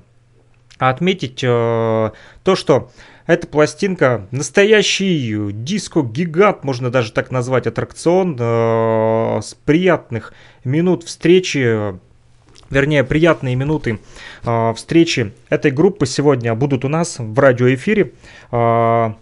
отметить 0.78 1.44
э, 1.44 1.48
то, 2.44 2.56
что 2.56 2.92
эта 3.28 3.48
пластинка 3.48 4.28
настоящий 4.32 5.52
диско-гигант, 5.54 6.64
можно 6.64 6.90
даже 6.90 7.14
так 7.14 7.32
назвать, 7.32 7.68
аттракцион 7.68 8.36
э, 8.38 9.40
с 9.42 9.54
приятных 9.54 10.34
минут 10.64 11.04
встречи 11.04 12.00
вернее, 12.72 13.04
приятные 13.04 13.56
минуты 13.56 14.00
э, 14.44 14.74
встречи 14.76 15.34
этой 15.50 15.72
группы 15.72 16.06
сегодня 16.08 16.56
будут 16.56 16.84
у 16.86 16.88
нас 16.88 17.18
в 17.20 17.38
радиоэфире. 17.38 18.14
Э, 18.52 19.14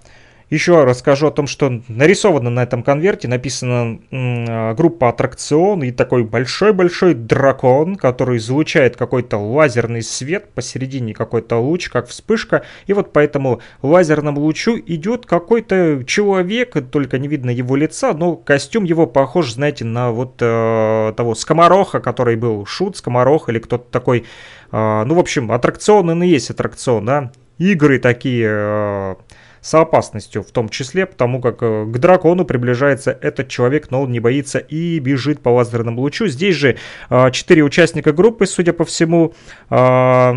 еще 0.49 0.83
расскажу 0.83 1.27
о 1.27 1.31
том, 1.31 1.47
что 1.47 1.81
нарисовано 1.87 2.49
на 2.49 2.63
этом 2.63 2.81
конверте, 2.81 3.27
написана 3.27 3.99
м, 4.11 4.75
группа 4.75 5.09
аттракцион 5.09 5.83
и 5.83 5.91
такой 5.91 6.23
большой-большой 6.23 7.13
дракон, 7.13 7.95
который 7.95 8.37
излучает 8.37 8.95
какой-то 8.95 9.37
лазерный 9.37 10.01
свет, 10.01 10.49
посередине 10.53 11.13
какой-то 11.13 11.57
луч, 11.57 11.89
как 11.89 12.07
вспышка, 12.07 12.63
и 12.87 12.93
вот 12.93 13.13
по 13.13 13.19
этому 13.19 13.61
лазерному 13.81 14.41
лучу 14.41 14.77
идет 14.77 15.25
какой-то 15.25 16.03
человек, 16.05 16.75
только 16.89 17.19
не 17.19 17.27
видно 17.27 17.51
его 17.51 17.75
лица, 17.75 18.13
но 18.13 18.35
костюм 18.35 18.85
его 18.85 19.05
похож, 19.05 19.53
знаете, 19.53 19.85
на 19.85 20.11
вот 20.11 20.37
э, 20.39 21.13
того 21.15 21.35
скомороха, 21.35 21.99
который 21.99 22.35
был 22.35 22.65
шут, 22.65 22.97
скоморох 22.97 23.49
или 23.49 23.59
кто-то 23.59 23.85
такой, 23.91 24.25
э, 24.71 25.03
ну, 25.05 25.13
в 25.13 25.19
общем, 25.19 25.51
аттракцион, 25.51 26.09
он 26.09 26.23
и 26.23 26.27
есть 26.27 26.49
аттракцион, 26.49 27.05
да, 27.05 27.31
игры 27.59 27.99
такие... 27.99 28.49
Э, 28.49 29.15
с 29.61 29.73
опасностью 29.73 30.43
в 30.43 30.51
том 30.51 30.69
числе, 30.69 31.05
потому 31.05 31.41
как 31.41 31.57
э, 31.61 31.85
к 31.85 31.97
дракону 31.97 32.45
приближается 32.45 33.17
этот 33.21 33.47
человек, 33.47 33.91
но 33.91 34.01
он 34.03 34.11
не 34.11 34.19
боится 34.19 34.59
и 34.59 34.99
бежит 34.99 35.41
по 35.41 35.49
лазерному 35.49 36.01
лучу. 36.01 36.27
Здесь 36.27 36.55
же 36.55 36.77
э, 37.09 37.31
четыре 37.31 37.63
участника 37.63 38.13
группы, 38.13 38.45
судя 38.45 38.73
по 38.73 38.85
всему, 38.85 39.33
э, 39.69 40.33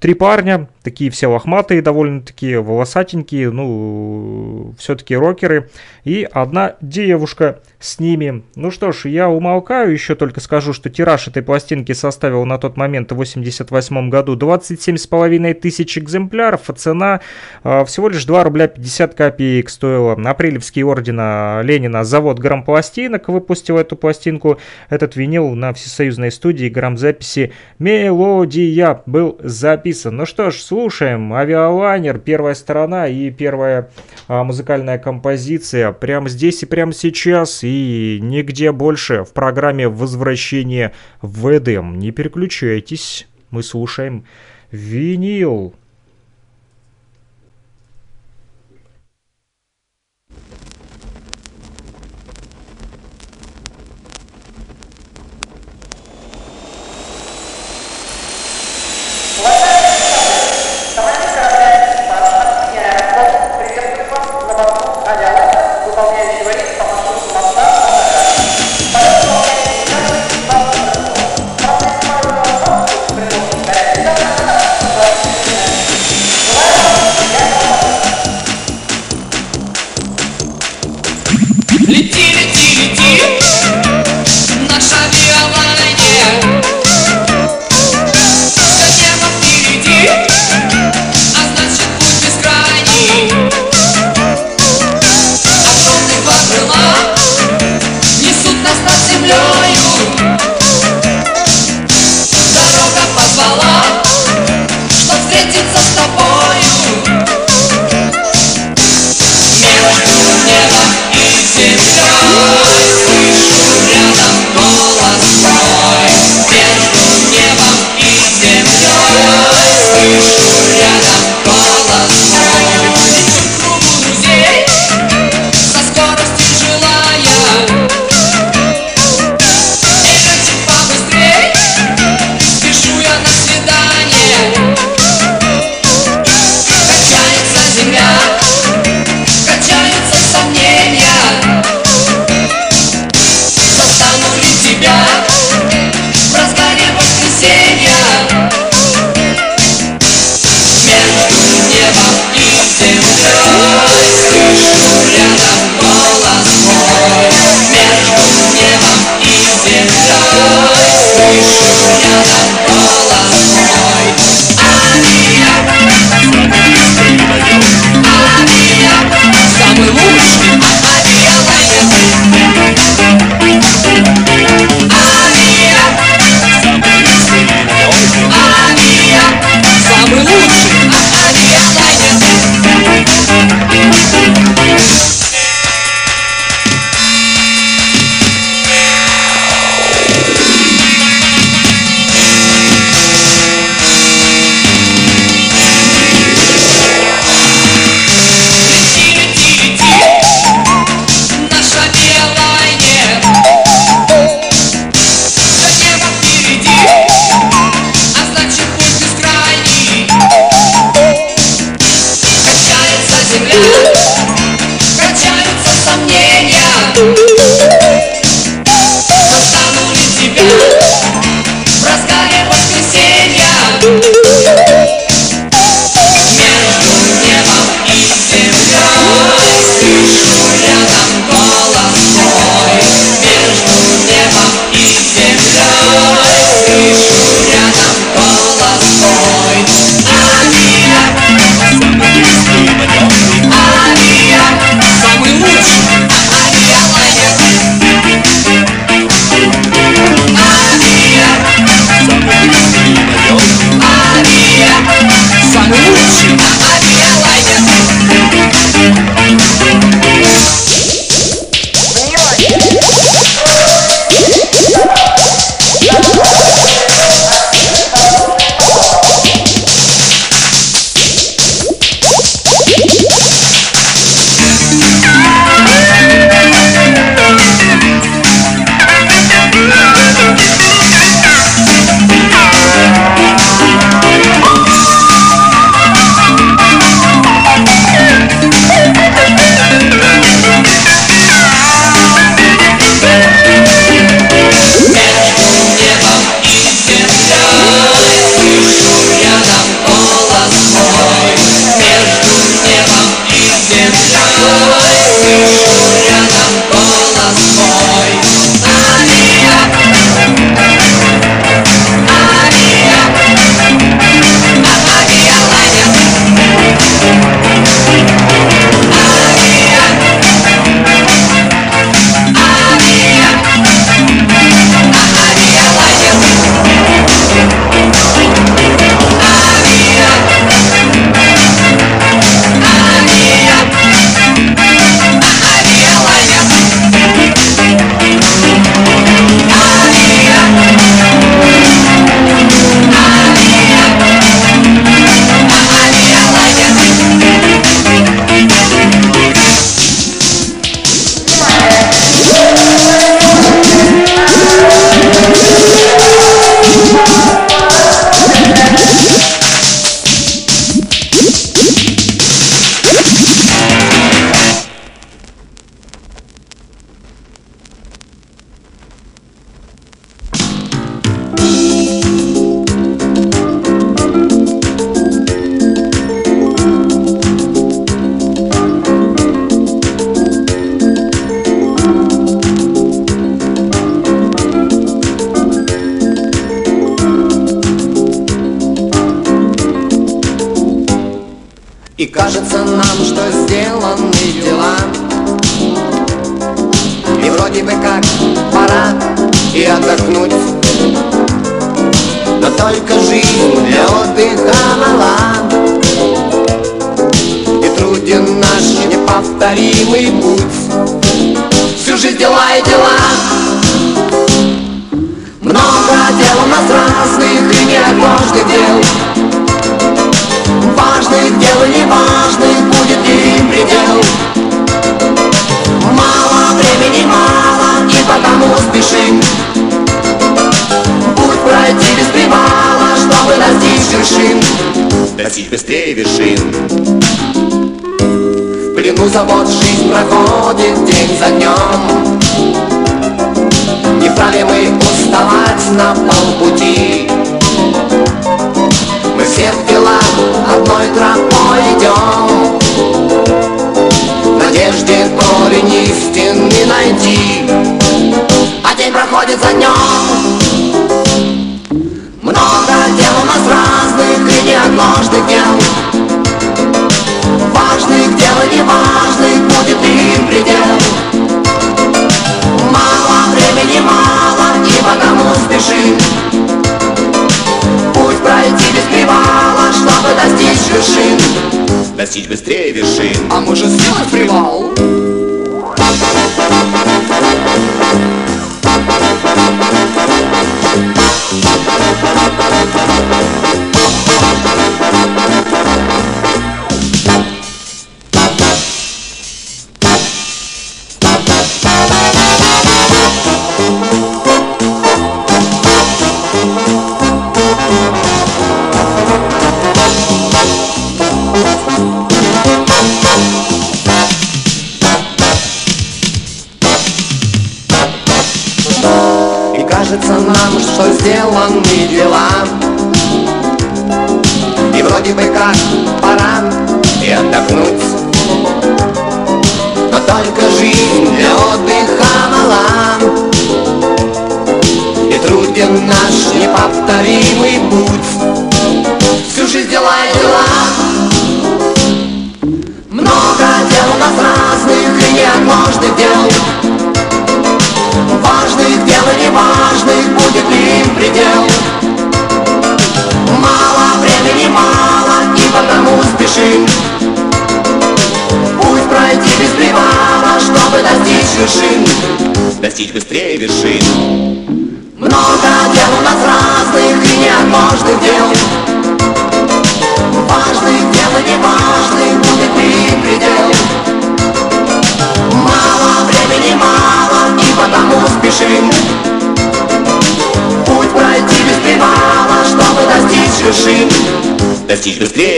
три 0.00 0.14
парня, 0.14 0.68
такие 0.86 1.10
все 1.10 1.26
лохматые, 1.26 1.82
довольно-таки 1.82 2.54
волосатенькие, 2.54 3.50
ну, 3.50 4.72
все-таки 4.78 5.16
рокеры, 5.16 5.68
и 6.04 6.28
одна 6.30 6.76
девушка 6.80 7.58
с 7.80 7.98
ними. 7.98 8.44
Ну 8.54 8.70
что 8.70 8.92
ж, 8.92 9.06
я 9.06 9.28
умолкаю, 9.28 9.92
еще 9.92 10.14
только 10.14 10.40
скажу, 10.40 10.72
что 10.72 10.88
тираж 10.88 11.26
этой 11.26 11.42
пластинки 11.42 11.90
составил 11.90 12.44
на 12.46 12.58
тот 12.58 12.76
момент 12.76 13.10
в 13.10 13.16
88 13.16 14.10
году 14.10 14.36
27,5 14.36 15.54
тысяч 15.54 15.98
экземпляров, 15.98 16.70
а 16.70 16.72
цена 16.72 17.20
э, 17.64 17.84
всего 17.84 18.08
лишь 18.08 18.24
2 18.24 18.44
рубля 18.44 18.68
50 18.68 19.14
копеек 19.14 19.68
стоила. 19.68 20.12
Апрелевский 20.12 20.84
ордена 20.84 21.62
Ленина 21.64 22.04
завод 22.04 22.38
грампластинок 22.38 23.28
выпустил 23.28 23.76
эту 23.76 23.96
пластинку. 23.96 24.58
Этот 24.88 25.16
винил 25.16 25.50
на 25.50 25.72
всесоюзной 25.72 26.30
студии 26.30 26.68
грамзаписи 26.68 27.52
«Мелодия» 27.80 29.02
был 29.06 29.36
записан. 29.42 30.16
Ну 30.16 30.26
что 30.26 30.50
ж, 30.50 30.56
слушаем. 30.76 31.32
Авиалайнер, 31.32 32.18
первая 32.18 32.54
сторона 32.54 33.08
и 33.08 33.30
первая 33.30 33.88
а, 34.28 34.44
музыкальная 34.44 34.98
композиция 34.98 35.90
прямо 35.90 36.28
здесь 36.28 36.62
и 36.62 36.66
прямо 36.66 36.92
сейчас 36.92 37.64
и 37.64 38.18
нигде 38.20 38.72
больше 38.72 39.24
в 39.24 39.32
программе 39.32 39.88
«Возвращение 39.88 40.92
в 41.22 41.48
Эдем». 41.56 41.98
Не 41.98 42.10
переключайтесь, 42.10 43.26
мы 43.48 43.62
слушаем 43.62 44.26
винил. 44.70 45.74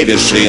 Достичь 0.09 0.49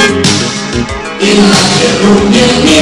Иначе 1.19 1.87
рухнет 2.03 2.63
мир 2.63 2.76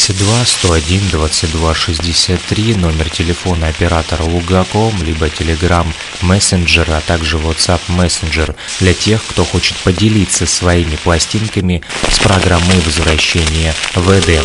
072 0.00 0.46
101 0.46 1.10
22 1.10 1.74
63, 1.74 2.74
номер 2.76 3.10
телефона 3.10 3.68
оператора 3.68 4.22
Лугаком, 4.22 4.94
либо 5.02 5.26
Telegram 5.26 5.86
Messenger, 6.22 6.96
а 6.96 7.02
также 7.02 7.36
WhatsApp 7.36 7.80
Messenger 7.88 8.54
для 8.80 8.94
тех, 8.94 9.22
кто 9.22 9.44
хочет 9.44 9.76
поделиться 9.78 10.46
своими 10.46 10.96
пластинками 10.96 11.82
с 12.10 12.18
программой 12.18 12.80
возвращения 12.86 13.74
в 13.94 14.10
Эдем. 14.10 14.44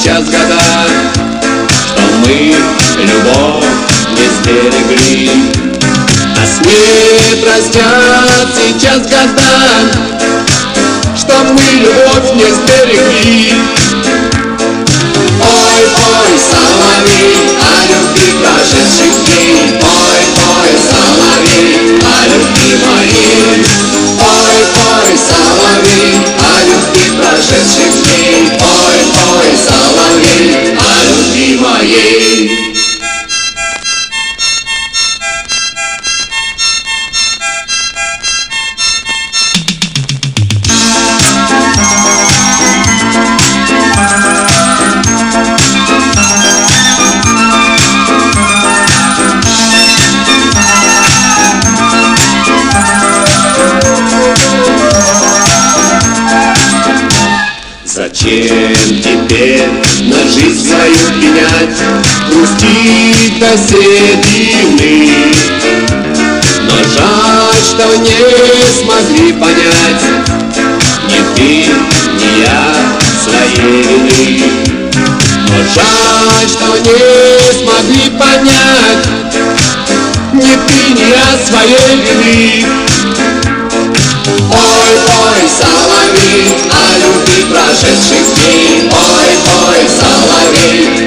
сейчас 0.00 0.24
года, 0.24 0.58
Что 1.68 2.00
мы 2.24 2.54
любовь 2.96 3.64
не 4.16 4.26
сберегли. 4.30 5.30
Нас 6.36 6.60
не 6.64 7.42
простят 7.42 8.48
сейчас 8.56 9.00
года, 9.00 9.50
Что 11.16 11.34
мы 11.52 11.60
любовь 11.82 12.32
не 12.32 12.46
сберегли. 12.50 13.52
Ой, 15.42 15.82
ой, 15.84 16.34
соловей, 16.50 17.36
о 17.60 17.72
любви 17.90 18.28
прошедших 18.42 19.09
Седины? 63.56 65.10
Но 66.62 66.76
жаль, 66.94 67.62
что 67.64 67.96
не 67.96 68.20
смогли 68.78 69.32
понять 69.32 70.02
Ни 71.08 71.20
ты, 71.34 71.48
ни 72.14 72.30
я 72.42 72.62
своей 73.24 73.82
вины. 73.82 74.44
Но 75.48 75.56
жаль, 75.74 76.48
что 76.48 76.78
не 76.78 76.98
смогли 77.58 78.06
понять 78.10 79.06
Ни 80.32 80.54
ты, 80.68 80.80
ни 80.94 81.10
я 81.10 81.26
своей 81.44 81.96
вины. 81.96 82.66
Ой, 84.52 84.94
ой, 85.06 85.42
соловей, 85.58 86.54
о 86.70 86.98
любви 86.98 87.44
прошедших 87.50 88.24
дней. 88.36 88.90
Ой, 88.92 89.30
ой, 89.66 89.82
соловей, 89.98 90.99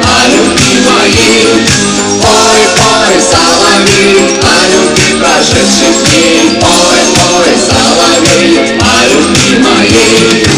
прошедших 5.64 6.10
дней. 6.10 6.60
Ой, 6.62 7.00
ой, 7.38 7.58
соловей, 7.58 8.60
о 8.80 9.08
любви 9.14 9.58
моей. 9.60 10.53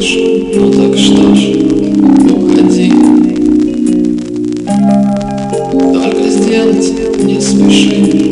хочешь, 0.00 0.16
ну 0.54 0.70
так 0.70 0.96
что 0.96 1.34
ж, 1.34 1.56
ну, 1.56 2.46
уходи. 2.46 2.92
Только 5.92 6.28
сделать 6.30 6.92
не 7.22 7.40
спеши. 7.40 8.29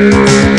Значит 0.00 0.49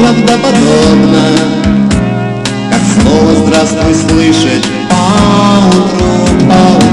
правдоподобно 0.00 1.22
Как 2.70 2.80
слово 3.02 3.34
«здравствуй» 3.46 3.94
слышать 3.94 4.66
поутру, 4.88 6.26
поутру 6.48 6.50
Давайте 6.50 6.89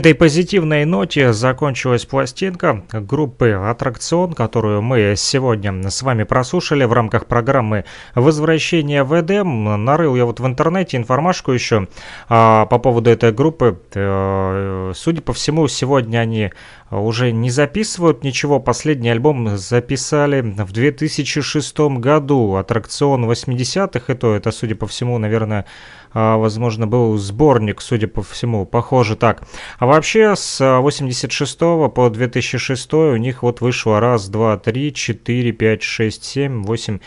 этой 0.00 0.14
позитивной 0.14 0.86
ноте 0.86 1.34
закончилась 1.34 2.06
пластинка 2.06 2.84
группы 2.90 3.50
«Аттракцион», 3.50 4.32
которую 4.32 4.80
мы 4.80 5.12
сегодня 5.14 5.90
с 5.90 6.00
вами 6.00 6.22
прослушали 6.22 6.84
в 6.84 6.92
рамках 6.94 7.26
программы 7.26 7.84
«Возвращение 8.14 9.04
в 9.04 9.20
Эдем». 9.20 9.84
Нарыл 9.84 10.16
я 10.16 10.24
вот 10.24 10.40
в 10.40 10.46
интернете 10.46 10.96
информашку 10.96 11.52
еще 11.52 11.86
а, 12.30 12.64
по 12.64 12.78
поводу 12.78 13.10
этой 13.10 13.30
группы. 13.30 13.78
Э, 13.92 14.92
Судя 14.94 15.20
по 15.20 15.34
всему, 15.34 15.68
сегодня 15.68 16.20
они 16.20 16.50
уже 16.90 17.30
не 17.32 17.50
записывают 17.50 18.24
ничего. 18.24 18.58
Последний 18.58 19.10
альбом 19.10 19.56
записали 19.56 20.40
в 20.40 20.72
2006 20.72 21.78
году. 21.98 22.56
«Аттракцион 22.56 23.30
80-х», 23.30 24.12
и 24.12 24.16
то 24.16 24.34
это, 24.34 24.50
судя 24.50 24.74
по 24.74 24.86
всему, 24.86 25.18
наверное, 25.18 25.66
а, 26.12 26.36
возможно, 26.36 26.86
был 26.86 27.16
сборник, 27.16 27.80
судя 27.80 28.08
по 28.08 28.22
всему, 28.22 28.66
похоже 28.66 29.16
так. 29.16 29.42
А 29.78 29.86
вообще 29.86 30.34
с 30.34 30.80
86 30.80 31.58
по 31.58 32.10
2006 32.10 32.92
у 32.92 33.16
них 33.16 33.42
вот 33.42 33.60
вышло 33.60 34.00
раз, 34.00 34.28
два, 34.28 34.58
три, 34.58 34.92
четыре, 34.92 35.52
пять, 35.52 35.82
шесть, 35.82 36.24
семь, 36.24 36.62
восемь 36.62 36.98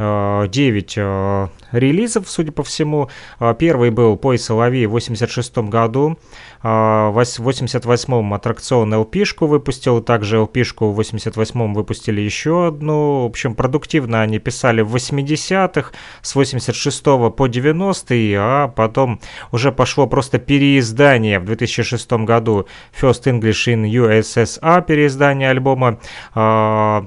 9 0.00 0.94
э, 0.96 1.48
релизов, 1.72 2.30
судя 2.30 2.52
по 2.52 2.62
всему. 2.62 3.10
Первый 3.58 3.90
был 3.90 4.16
«Пой, 4.16 4.38
соловей» 4.38 4.86
в 4.86 4.92
86 4.92 5.58
году. 5.58 6.18
Э, 6.62 7.10
В 7.10 7.18
88-м 7.18 8.34
аттракцион 8.34 8.92
LP-шку 8.94 9.46
выпустил. 9.46 10.00
Также 10.02 10.36
LP-шку 10.36 10.92
в 10.92 11.00
88-м 11.00 11.74
выпустили 11.74 12.20
еще 12.20 12.68
одну. 12.68 13.22
В 13.22 13.26
общем, 13.26 13.54
продуктивно 13.54 14.22
они 14.22 14.38
писали 14.38 14.82
в 14.82 14.94
80-х, 14.94 15.92
с 16.22 16.34
86 16.34 17.04
по 17.36 17.46
90 17.46 18.14
а 18.36 18.68
потом 18.68 19.20
уже 19.52 19.72
пошло 19.72 20.06
просто 20.06 20.38
переиздание 20.38 21.38
в 21.38 21.44
2006 21.44 22.12
году 22.12 22.66
First 22.98 23.24
English 23.24 23.72
in 23.72 23.84
USSR, 23.90 24.84
переиздание 24.84 25.50
альбома. 25.50 25.98
А, 26.34 27.06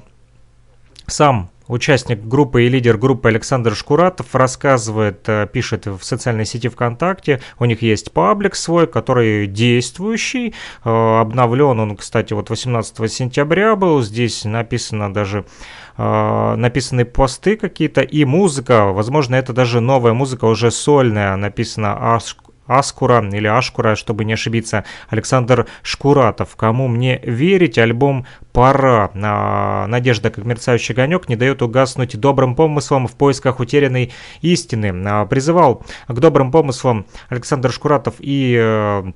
Сам 1.08 1.50
участник 1.74 2.24
группы 2.24 2.64
и 2.64 2.70
лидер 2.70 2.98
группы 2.98 3.30
Александр 3.30 3.76
Шкуратов 3.76 4.36
рассказывает, 4.36 5.28
э, 5.28 5.48
пишет 5.52 5.88
в 5.88 6.04
социальной 6.04 6.46
сети 6.46 6.70
ВКонтакте, 6.70 7.42
у 7.60 7.66
них 7.66 7.82
есть 7.82 8.12
паблик 8.12 8.56
свой, 8.56 8.88
который 8.88 9.48
действующий, 9.48 10.54
э, 10.86 10.90
обновлен 10.90 11.80
он, 11.80 11.98
кстати, 11.98 12.34
вот 12.34 12.50
18 12.50 13.08
сентября 13.08 13.76
был, 13.76 14.02
здесь 14.02 14.46
написано 14.46 15.14
даже 15.14 15.46
э, 15.98 16.56
написаны 16.56 17.06
посты 17.06 17.58
какие-то 17.58 18.02
и 18.02 18.24
музыка, 18.26 18.86
возможно, 18.86 19.36
это 19.36 19.54
даже 19.54 19.80
новая 19.80 20.14
музыка, 20.14 20.46
уже 20.46 20.72
сольная, 20.72 21.36
написано 21.36 22.16
Аш- 22.16 22.38
Аскура 22.68 23.24
или 23.32 23.48
Ашкура, 23.48 23.96
чтобы 23.96 24.26
не 24.26 24.34
ошибиться, 24.34 24.86
Александр 25.10 25.68
Шкуратов. 25.82 26.56
Кому 26.56 26.88
мне 26.88 27.20
верить, 27.24 27.78
альбом 27.78 28.26
«Пора». 28.52 29.12
А, 29.16 29.88
Надежда, 29.88 30.30
как 30.30 30.46
мерцающий 30.46 30.94
огонек, 30.94 31.30
не 31.30 31.36
дает 31.36 31.62
угаснуть 31.62 32.20
добрым 32.20 32.56
помыслам 32.56 33.08
в 33.08 33.14
поисках 33.14 33.60
утерянной 33.60 34.12
истины. 34.42 34.94
А, 35.06 35.26
Призывал 35.26 35.84
к 36.08 36.20
добрым 36.20 36.52
помыслам 36.52 37.06
Александр 37.30 37.72
Шкуратов 37.72 38.16
и 38.20 38.58
э, 38.60 39.12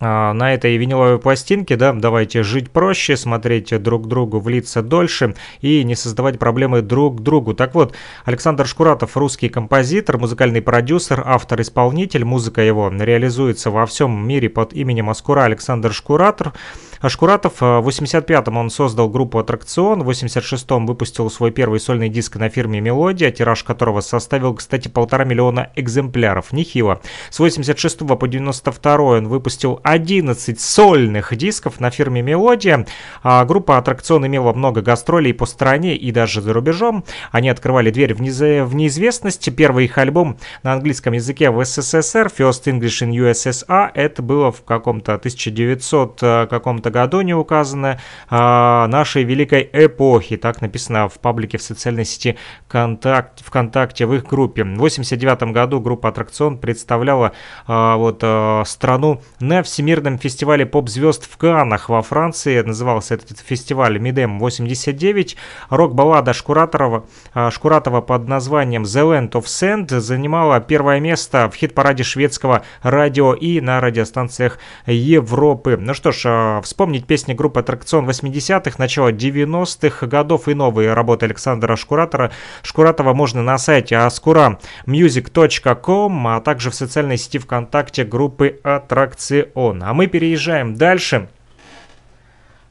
на 0.00 0.54
этой 0.54 0.76
виниловой 0.76 1.18
пластинке, 1.18 1.76
да, 1.76 1.92
давайте 1.92 2.42
жить 2.42 2.70
проще, 2.70 3.16
смотреть 3.16 3.82
друг 3.82 4.06
другу 4.06 4.40
в 4.40 4.48
лица 4.48 4.82
дольше 4.82 5.34
и 5.60 5.82
не 5.84 5.94
создавать 5.94 6.38
проблемы 6.38 6.82
друг 6.82 7.20
другу. 7.20 7.54
Так 7.54 7.74
вот, 7.74 7.94
Александр 8.24 8.66
Шкуратов, 8.66 9.16
русский 9.16 9.48
композитор, 9.48 10.18
музыкальный 10.18 10.62
продюсер, 10.62 11.22
автор-исполнитель, 11.24 12.24
музыка 12.24 12.62
его 12.62 12.88
реализуется 12.90 13.70
во 13.70 13.86
всем 13.86 14.26
мире 14.26 14.48
под 14.48 14.72
именем 14.72 15.10
Аскура 15.10 15.42
Александр 15.42 15.92
Шкуратор. 15.92 16.52
А 17.00 17.08
Шкуратов 17.08 17.62
э, 17.62 17.78
в 17.78 17.88
85-м 17.88 18.56
он 18.56 18.70
создал 18.70 19.08
группу 19.08 19.38
«Аттракцион», 19.38 20.02
в 20.02 20.10
86-м 20.10 20.86
выпустил 20.86 21.30
свой 21.30 21.52
первый 21.52 21.78
сольный 21.78 22.08
диск 22.08 22.36
на 22.36 22.48
фирме 22.48 22.80
«Мелодия», 22.80 23.30
тираж 23.30 23.62
которого 23.62 24.00
составил, 24.00 24.54
кстати, 24.54 24.88
полтора 24.88 25.24
миллиона 25.24 25.70
экземпляров. 25.76 26.52
Нехило. 26.52 27.00
С 27.30 27.38
86 27.38 27.98
по 27.98 28.26
92 28.26 28.96
он 28.96 29.28
выпустил 29.28 29.80
11 29.90 30.60
сольных 30.60 31.34
дисков 31.34 31.80
на 31.80 31.90
фирме 31.90 32.20
«Мелодия». 32.20 32.86
А 33.22 33.44
группа 33.44 33.78
«Аттракцион» 33.78 34.26
имела 34.26 34.52
много 34.52 34.82
гастролей 34.82 35.32
по 35.32 35.46
стране 35.46 35.96
и 35.96 36.12
даже 36.12 36.42
за 36.42 36.52
рубежом. 36.52 37.04
Они 37.30 37.48
открывали 37.48 37.90
дверь 37.90 38.14
в, 38.14 38.20
незе- 38.20 38.64
в 38.64 38.74
неизвестность. 38.74 39.48
Первый 39.56 39.86
их 39.86 39.96
альбом 39.96 40.38
на 40.62 40.74
английском 40.74 41.14
языке 41.14 41.50
в 41.50 41.64
СССР, 41.64 42.30
First 42.36 42.64
English 42.64 43.06
in 43.06 43.12
USSR, 43.12 43.90
это 43.94 44.22
было 44.22 44.52
в 44.52 44.62
каком-то 44.62 45.14
1900 45.14 46.18
э, 46.22 46.46
каком-то 46.48 46.90
году, 46.90 47.22
не 47.22 47.34
указано, 47.34 47.98
а, 48.28 48.86
нашей 48.88 49.24
великой 49.24 49.68
эпохи. 49.72 50.36
Так 50.36 50.60
написано 50.60 51.08
в 51.08 51.18
паблике 51.18 51.58
в 51.58 51.62
социальной 51.62 52.04
сети 52.04 52.36
Контакт, 52.68 53.40
ВКонтакте 53.44 54.06
в 54.06 54.14
их 54.14 54.24
группе. 54.24 54.64
В 54.64 54.76
89 54.76 55.52
году 55.52 55.80
группа 55.80 56.10
«Аттракцион» 56.10 56.58
представляла 56.58 57.32
а, 57.66 57.96
вот 57.96 58.20
а, 58.22 58.62
страну 58.66 59.22
на 59.40 59.62
Всемирном 59.78 60.18
фестивале 60.18 60.66
поп-звезд 60.66 61.30
в 61.30 61.36
Каннах 61.36 61.88
во 61.88 62.02
Франции. 62.02 62.60
Назывался 62.62 63.14
этот 63.14 63.38
фестиваль 63.38 64.00
Мидем 64.00 64.40
89. 64.40 65.36
Рок-баллада 65.70 66.32
Шкураторова, 66.32 67.06
а, 67.32 67.52
Шкуратова 67.52 68.00
под 68.00 68.26
названием 68.26 68.82
The 68.82 69.04
Land 69.04 69.30
of 69.34 69.44
Sand 69.44 69.96
занимала 70.00 70.58
первое 70.58 70.98
место 70.98 71.48
в 71.48 71.54
хит-параде 71.54 72.02
шведского 72.02 72.64
радио 72.82 73.34
и 73.34 73.60
на 73.60 73.80
радиостанциях 73.80 74.58
Европы. 74.86 75.78
Ну 75.80 75.94
что 75.94 76.10
ж, 76.10 76.22
а, 76.26 76.60
вспомнить 76.62 77.06
песни 77.06 77.34
группы 77.34 77.60
«Аттракцион» 77.60 78.04
80-х, 78.04 78.78
начала 78.78 79.12
90-х 79.12 80.08
годов 80.08 80.48
и 80.48 80.54
новые 80.54 80.92
работы 80.92 81.26
Александра 81.26 81.76
Шкуратора. 81.76 82.32
Шкуратова 82.64 83.14
можно 83.14 83.44
на 83.44 83.58
сайте 83.58 83.94
askuramusic.com, 83.94 86.26
а 86.26 86.40
также 86.40 86.70
в 86.70 86.74
социальной 86.74 87.16
сети 87.16 87.38
ВКонтакте 87.38 88.04
группы 88.04 88.58
«Аттракцион». 88.64 89.67
А 89.80 89.94
мы 89.94 90.06
переезжаем 90.06 90.74
дальше. 90.76 91.28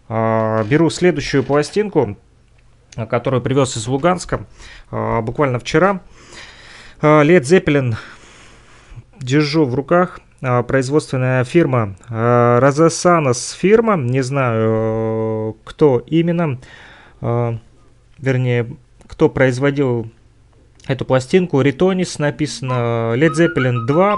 А, 0.10 0.64
Беру 0.64 0.90
следующую 0.90 1.44
пластинку, 1.44 2.18
а, 2.96 3.06
которую 3.06 3.42
привез 3.42 3.78
из 3.78 3.88
Луганска 3.88 4.46
а, 4.92 5.22
буквально 5.22 5.60
вчера. 5.60 6.02
Лед 7.02 7.46
Зеппелин 7.46 7.96
держу 9.20 9.66
в 9.66 9.76
руках. 9.76 10.20
А, 10.42 10.62
Производственная 10.62 11.44
фирма 11.44 11.96
а, 12.10 12.60
Розасанос 12.60 13.52
фирма, 13.52 13.98
не 13.98 14.22
знаю, 14.22 15.58
кто 15.64 16.04
именно, 16.06 16.60
а, 17.22 17.58
вернее, 18.20 18.76
кто 19.08 19.30
производил 19.30 20.12
эту 20.86 21.06
пластинку. 21.06 21.62
Ритонис 21.62 22.20
написано 22.20 23.16
Led 23.16 23.32
Zeppelin 23.34 23.86
2, 23.88 24.14
э, 24.14 24.18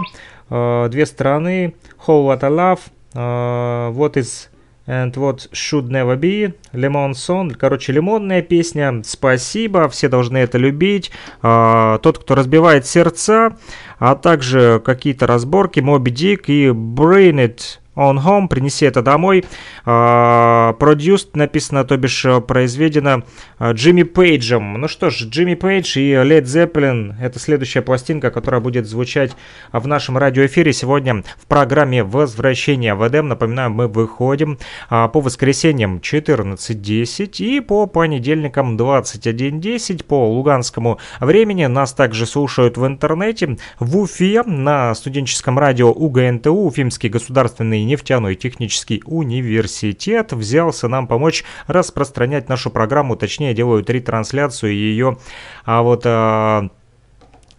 две 0.49 1.05
стороны, 1.05 1.75
Whole 2.05 2.31
I 2.31 2.49
Love, 2.49 2.79
э, 3.13 3.93
What 3.95 4.13
is 4.13 4.49
and 4.89 5.13
What 5.13 5.49
Should 5.51 5.89
Never 5.89 6.17
Be, 6.17 6.53
Lemon 6.73 7.11
Song, 7.11 7.53
короче, 7.53 7.93
лимонная 7.93 8.41
песня, 8.41 9.01
спасибо, 9.05 9.87
все 9.87 10.09
должны 10.09 10.37
это 10.37 10.57
любить, 10.57 11.11
А, 11.41 11.99
тот, 11.99 12.17
кто 12.17 12.33
разбивает 12.33 12.87
сердца, 12.87 13.55
а 13.99 14.15
также 14.15 14.81
какие-то 14.83 15.27
разборки, 15.27 15.79
Моби 15.79 16.11
Дик 16.11 16.49
и 16.49 16.69
Bring 16.69 17.35
It 17.35 17.78
On 17.95 18.17
Home, 18.23 18.47
принеси 18.47 18.85
это 18.85 19.01
домой. 19.01 19.43
А, 19.85 20.73
Produced 20.79 21.29
написано, 21.33 21.83
то 21.83 21.97
бишь 21.97 22.23
э, 22.23 22.39
произведено 22.39 23.23
а, 23.57 23.73
Джимми 23.73 24.03
Пейджем. 24.03 24.73
Ну 24.79 24.87
что 24.87 25.09
ж, 25.09 25.23
Джимми 25.23 25.55
Пейдж 25.55 25.97
и 25.97 26.13
Led 26.13 26.43
Zeppelin— 26.43 27.15
это 27.21 27.39
следующая 27.39 27.81
пластинка, 27.81 28.31
которая 28.31 28.61
будет 28.61 28.87
звучать 28.87 29.35
в 29.73 29.85
нашем 29.87 30.17
радиоэфире 30.17 30.71
сегодня 30.71 31.23
в 31.37 31.45
программе 31.47 32.03
«Возвращение 32.03 32.93
в 32.93 33.05
Эдем». 33.05 33.27
Напоминаю, 33.27 33.71
мы 33.71 33.87
выходим 33.87 34.59
а, 34.89 35.07
по 35.07 35.19
воскресеньям 35.19 35.97
14.10 35.97 37.43
и 37.43 37.59
по 37.59 37.85
понедельникам 37.85 38.77
21.10 38.77 40.05
по 40.05 40.29
луганскому 40.29 40.99
времени. 41.19 41.65
Нас 41.65 41.93
также 41.93 42.25
слушают 42.25 42.77
в 42.77 42.85
интернете 42.85 43.57
в 43.79 43.97
Уфе 43.97 44.43
на 44.43 44.93
студенческом 44.95 45.59
радио 45.59 45.91
УГНТУ, 45.91 46.53
Уфимский 46.53 47.09
государственный 47.09 47.88
нефтяной 47.89 48.35
технический 48.35 49.01
университет, 49.05 50.31
взялся 50.31 50.87
нам 50.87 51.07
помочь 51.07 51.43
распространять 51.67 52.47
нашу 52.47 52.69
программу, 52.69 53.15
точнее 53.15 53.53
делают 53.53 53.89
ретрансляцию 53.89 54.73
ее, 54.73 55.17
а 55.65 55.81
вот... 55.81 56.03
а, 56.05 56.69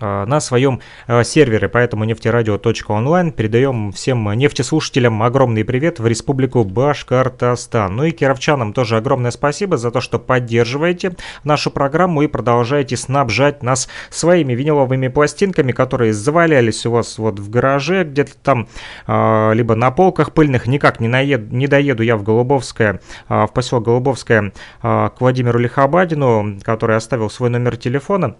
на 0.00 0.40
своем 0.40 0.80
а, 1.06 1.24
сервере, 1.24 1.68
поэтому 1.68 2.04
нефтерадио.онлайн 2.04 3.32
передаем 3.32 3.92
всем 3.92 4.30
нефтеслушателям 4.32 5.22
огромный 5.22 5.64
привет 5.64 6.00
в 6.00 6.06
республику 6.06 6.64
Башкортостан. 6.64 7.94
Ну 7.94 8.04
и 8.04 8.10
кировчанам 8.10 8.72
тоже 8.72 8.96
огромное 8.96 9.30
спасибо 9.30 9.76
за 9.76 9.90
то, 9.90 10.00
что 10.00 10.18
поддерживаете 10.18 11.16
нашу 11.44 11.70
программу 11.70 12.22
и 12.22 12.26
продолжаете 12.26 12.96
снабжать 12.96 13.62
нас 13.62 13.88
своими 14.10 14.54
виниловыми 14.54 15.08
пластинками, 15.08 15.72
которые 15.72 16.12
завалялись 16.12 16.86
у 16.86 16.92
вас 16.92 17.18
вот 17.18 17.38
в 17.38 17.50
гараже, 17.50 18.04
где-то 18.04 18.32
там, 18.42 18.68
а, 19.06 19.52
либо 19.52 19.74
на 19.74 19.90
полках 19.90 20.32
пыльных. 20.32 20.66
Никак 20.66 21.00
не, 21.00 21.08
наед, 21.08 21.52
не 21.52 21.66
доеду 21.66 22.02
я 22.02 22.16
в 22.16 22.22
Голубовское, 22.22 23.00
в 23.28 23.48
поселок 23.48 23.84
Голубовское 23.84 24.52
к 24.80 25.12
Владимиру 25.20 25.58
Лихобадину, 25.58 26.58
который 26.62 26.96
оставил 26.96 27.30
свой 27.30 27.50
номер 27.50 27.76
телефона. 27.76 28.36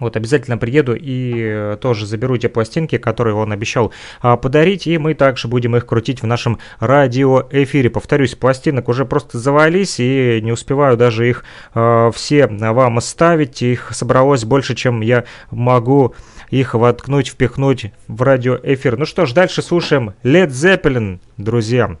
Вот 0.00 0.16
обязательно 0.16 0.58
приеду 0.58 0.96
и 0.96 1.34
э, 1.36 1.76
тоже 1.80 2.06
заберу 2.06 2.36
те 2.38 2.48
пластинки, 2.48 2.98
которые 2.98 3.34
он 3.34 3.52
обещал 3.52 3.92
а, 4.20 4.36
подарить, 4.36 4.86
и 4.86 4.98
мы 4.98 5.14
также 5.14 5.46
будем 5.46 5.76
их 5.76 5.86
крутить 5.86 6.22
в 6.22 6.26
нашем 6.26 6.58
радиоэфире. 6.80 7.90
Повторюсь, 7.90 8.34
пластинок 8.34 8.88
уже 8.88 9.04
просто 9.04 9.38
завались, 9.38 10.00
и 10.00 10.40
не 10.42 10.52
успеваю 10.52 10.96
даже 10.96 11.28
их 11.28 11.44
а, 11.74 12.10
все 12.10 12.46
вам 12.46 12.98
оставить. 12.98 13.62
Их 13.62 13.90
собралось 13.92 14.44
больше, 14.44 14.74
чем 14.74 15.02
я 15.02 15.24
могу 15.50 16.14
их 16.50 16.74
воткнуть, 16.74 17.28
впихнуть 17.28 17.92
в 18.08 18.22
радиоэфир. 18.22 18.96
Ну 18.96 19.04
что 19.04 19.26
ж, 19.26 19.32
дальше 19.32 19.62
слушаем 19.62 20.14
Led 20.24 20.48
Zeppelin, 20.48 21.20
друзья. 21.36 21.96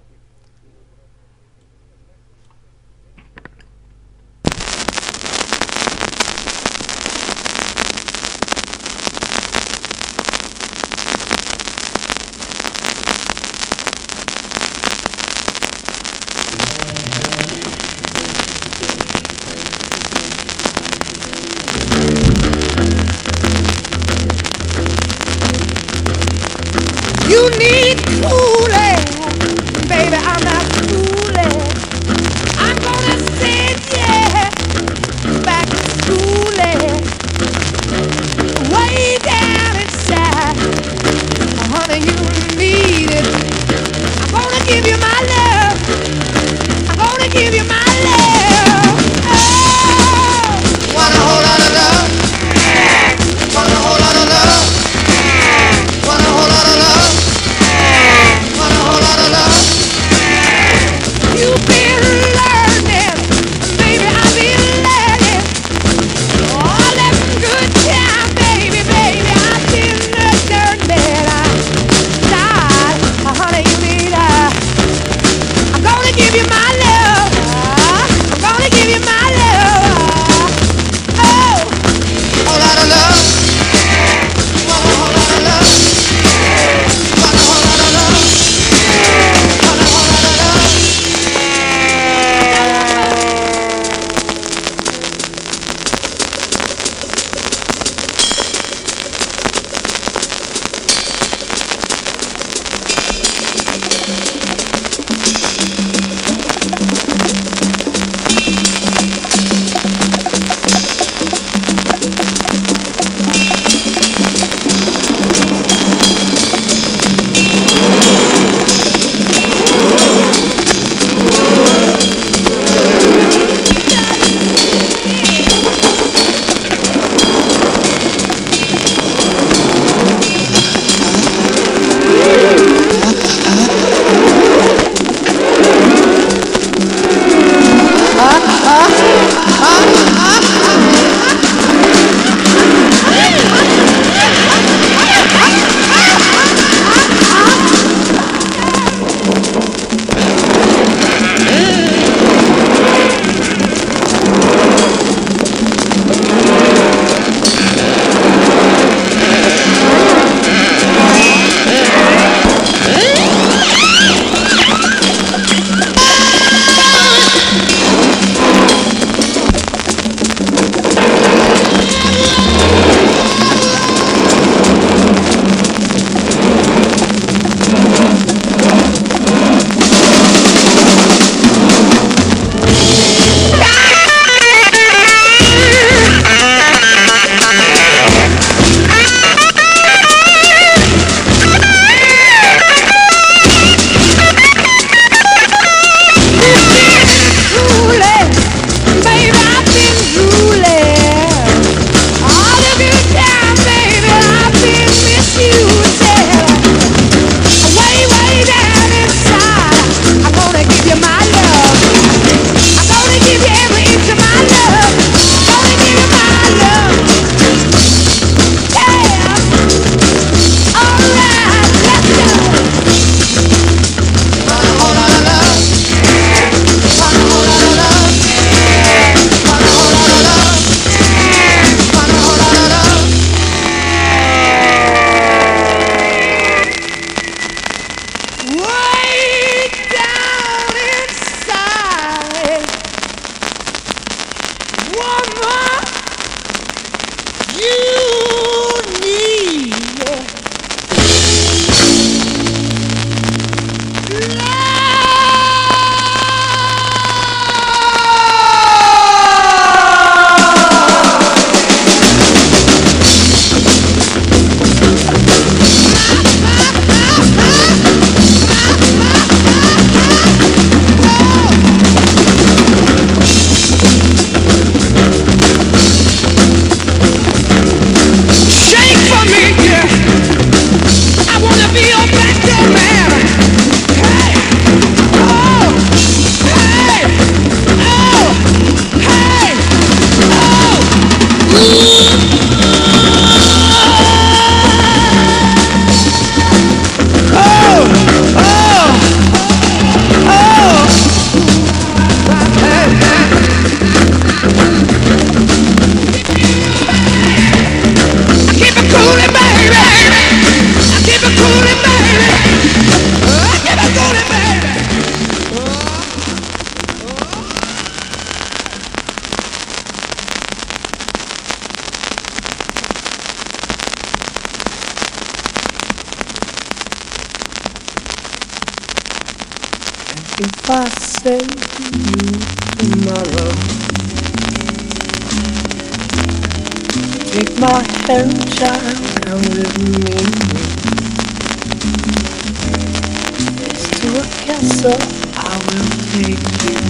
so 344.80 344.88
I 345.36 345.52
will 345.60 345.92
take 346.08 346.40
you. 346.64 346.80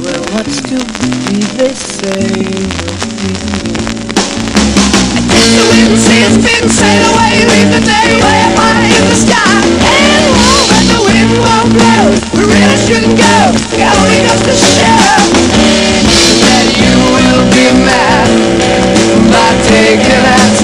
Well, 0.00 0.24
what's 0.32 0.64
to 0.64 0.80
be 0.80 1.44
they 1.60 1.76
say 1.76 2.08
will 2.08 2.96
me. 3.20 3.36
I 5.12 5.20
think 5.28 5.48
the 5.60 5.64
wind 5.68 5.92
says, 5.92 6.40
didn't 6.40 6.72
sail 6.72 7.04
away, 7.04 7.36
leave 7.52 7.68
the 7.68 7.84
day 7.84 8.16
way 8.16 8.38
up 8.48 8.56
high 8.56 8.88
in 8.88 9.04
the 9.12 9.18
sky. 9.28 9.60
And 9.60 10.24
low, 10.40 10.56
but 10.72 10.84
the 10.88 11.00
wind 11.04 11.36
won't 11.36 11.68
blow. 11.76 12.08
We 12.32 12.48
really 12.48 12.78
shouldn't 12.88 13.20
go. 13.20 13.36
We're 13.76 13.92
only 13.92 14.24
got 14.24 14.40
to 14.40 14.56
show 14.56 15.04
that 16.48 16.64
you 16.80 16.96
will 17.12 17.44
be 17.52 17.76
mad 17.84 18.32
by 19.28 19.52
taking 19.68 20.24
us. 20.24 20.57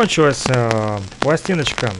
Закончилась 0.00 0.46
э, 0.48 0.98
пластиночка 1.20 1.90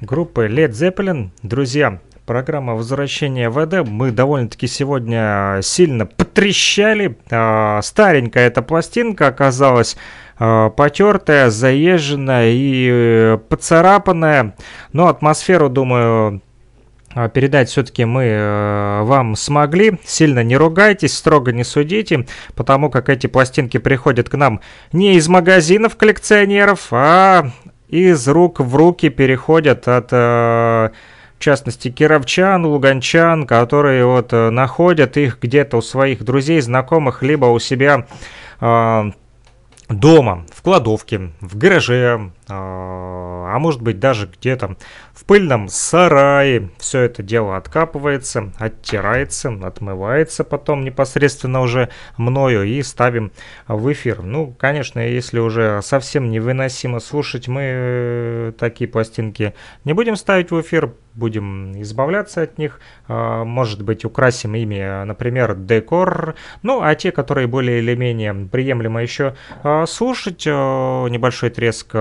группы 0.00 0.46
Led 0.46 0.70
Zeppelin. 0.70 1.32
Друзья, 1.42 2.00
программа 2.24 2.76
«Возвращение 2.76 3.50
ВД». 3.50 3.86
Мы 3.86 4.10
довольно-таки 4.10 4.66
сегодня 4.66 5.60
сильно 5.62 6.06
потрещали. 6.06 7.18
Э, 7.28 7.80
старенькая 7.82 8.46
эта 8.46 8.62
пластинка 8.62 9.26
оказалась 9.26 9.98
э, 10.38 10.70
потертая, 10.74 11.50
заезженная 11.50 12.52
и 12.52 12.88
э, 12.90 13.38
поцарапанная. 13.50 14.56
Но 14.94 15.08
атмосферу, 15.08 15.68
думаю, 15.68 16.40
передать 17.32 17.68
все-таки 17.68 18.04
мы 18.04 18.24
э, 18.24 19.02
вам 19.02 19.36
смогли. 19.36 19.98
Сильно 20.04 20.42
не 20.42 20.56
ругайтесь, 20.56 21.16
строго 21.16 21.52
не 21.52 21.64
судите, 21.64 22.26
потому 22.54 22.90
как 22.90 23.08
эти 23.08 23.26
пластинки 23.26 23.78
приходят 23.78 24.28
к 24.28 24.36
нам 24.36 24.60
не 24.92 25.14
из 25.14 25.28
магазинов 25.28 25.96
коллекционеров, 25.96 26.88
а 26.90 27.50
из 27.88 28.26
рук 28.26 28.60
в 28.60 28.74
руки 28.74 29.08
переходят 29.10 29.86
от, 29.86 30.08
э, 30.12 30.16
в 30.16 31.38
частности, 31.38 31.90
кировчан, 31.90 32.66
луганчан, 32.66 33.46
которые 33.46 34.04
вот 34.06 34.32
э, 34.32 34.50
находят 34.50 35.16
их 35.16 35.38
где-то 35.40 35.76
у 35.76 35.82
своих 35.82 36.24
друзей, 36.24 36.60
знакомых, 36.60 37.22
либо 37.22 37.46
у 37.46 37.58
себя 37.58 38.06
дома, 39.88 40.46
в 40.52 40.62
кладовке, 40.62 41.32
в 41.40 41.58
гараже, 41.58 42.30
а 42.56 43.58
может 43.58 43.82
быть 43.82 43.98
даже 43.98 44.26
где-то 44.26 44.76
в 45.12 45.24
пыльном 45.24 45.68
сарае. 45.68 46.70
Все 46.78 47.00
это 47.00 47.22
дело 47.22 47.56
откапывается, 47.56 48.52
оттирается, 48.58 49.50
отмывается 49.62 50.44
потом 50.44 50.84
непосредственно 50.84 51.60
уже 51.60 51.88
мною 52.16 52.64
и 52.64 52.82
ставим 52.82 53.32
в 53.68 53.92
эфир. 53.92 54.22
Ну, 54.22 54.54
конечно, 54.58 55.00
если 55.00 55.38
уже 55.38 55.80
совсем 55.82 56.30
невыносимо 56.30 57.00
слушать, 57.00 57.48
мы 57.48 57.62
э, 57.64 58.52
такие 58.58 58.88
пластинки 58.88 59.54
не 59.84 59.92
будем 59.92 60.16
ставить 60.16 60.50
в 60.50 60.60
эфир, 60.60 60.92
будем 61.14 61.80
избавляться 61.80 62.42
от 62.42 62.58
них. 62.58 62.80
А, 63.08 63.44
Может 63.44 63.82
быть, 63.82 64.04
украсим 64.04 64.54
ими, 64.54 65.04
например, 65.04 65.54
декор. 65.54 66.34
Ну, 66.62 66.82
а 66.82 66.94
те, 66.94 67.12
которые 67.12 67.46
более 67.46 67.78
или 67.78 67.94
менее 67.94 68.34
приемлемо 68.34 69.02
еще 69.02 69.34
а, 69.62 69.86
слушать, 69.86 70.44
а, 70.46 71.06
небольшой 71.06 71.50
треск 71.50 71.94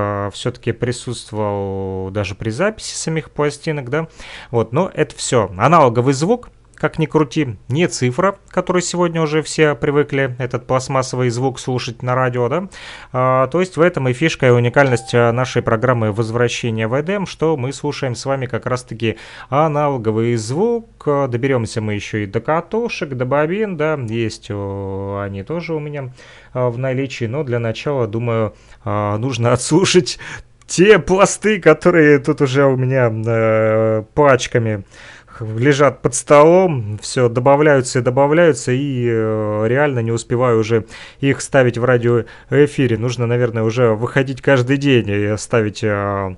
все-таки 0.44 0.74
присутствовал 0.74 2.12
даже 2.12 2.36
при 2.36 2.50
записи 2.50 2.96
самих 2.96 3.32
пластинок, 3.32 3.90
да. 3.90 4.10
Вот, 4.52 4.74
но 4.74 4.92
это 4.94 5.16
все. 5.16 5.50
Аналоговый 5.58 6.14
звук, 6.14 6.50
как 6.84 7.00
ни 7.00 7.06
крути, 7.06 7.56
не 7.70 7.88
цифра, 7.88 8.36
которой 8.50 8.82
сегодня 8.82 9.22
уже 9.22 9.42
все 9.42 9.74
привыкли, 9.74 10.36
этот 10.38 10.68
пластмассовый 10.68 11.30
звук 11.30 11.58
слушать 11.58 12.04
на 12.04 12.14
радио, 12.14 12.50
да. 12.50 12.68
А, 13.14 13.48
то 13.48 13.62
есть 13.62 13.78
в 13.78 13.82
этом 13.82 14.10
и 14.10 14.14
фишка 14.14 14.48
и 14.48 14.50
уникальность 14.50 15.16
а, 15.16 15.32
нашей 15.32 15.62
программы 15.62 16.12
«Возвращение 16.12 16.88
в 16.88 17.00
Эдем», 17.00 17.26
что 17.26 17.56
мы 17.56 17.72
слушаем 17.72 18.16
с 18.16 18.26
вами 18.26 18.48
как 18.48 18.66
раз-таки 18.66 19.16
аналоговый 19.48 20.36
звук. 20.36 21.04
А, 21.06 21.30
Доберемся 21.30 21.80
мы 21.80 21.94
еще 21.94 22.24
и 22.24 22.26
до 22.26 22.42
катушек, 22.42 23.12
до 23.12 23.24
бобин, 23.24 23.78
да, 23.78 23.98
есть 23.98 24.52
они 24.52 25.44
тоже 25.48 25.76
у 25.76 25.80
меня 25.80 26.12
а, 26.52 26.70
в 26.70 26.78
наличии, 26.78 27.24
но 27.24 27.46
для 27.46 27.60
начала, 27.60 28.08
думаю, 28.08 28.56
нужно 28.84 29.54
отслушать 29.54 30.20
те 30.68 31.00
пласты, 31.00 31.62
которые 31.62 32.20
тут 32.20 32.42
уже 32.42 32.66
у 32.66 32.76
меня 32.76 33.10
э, 33.10 34.04
пачками 34.14 34.84
лежат 35.42 36.02
под 36.02 36.16
столом, 36.16 36.98
все 37.02 37.30
добавляются 37.30 38.00
и 38.00 38.02
добавляются, 38.02 38.72
и 38.72 39.08
э, 39.08 39.66
реально 39.68 40.00
не 40.00 40.12
успеваю 40.12 40.60
уже 40.60 40.86
их 41.20 41.42
ставить 41.42 41.78
в 41.78 41.84
радиоэфире. 41.84 42.98
Нужно, 42.98 43.26
наверное, 43.26 43.64
уже 43.64 43.94
выходить 43.94 44.42
каждый 44.42 44.78
день 44.78 45.10
и 45.10 45.38
ставить 45.38 45.84
э, 45.84 46.36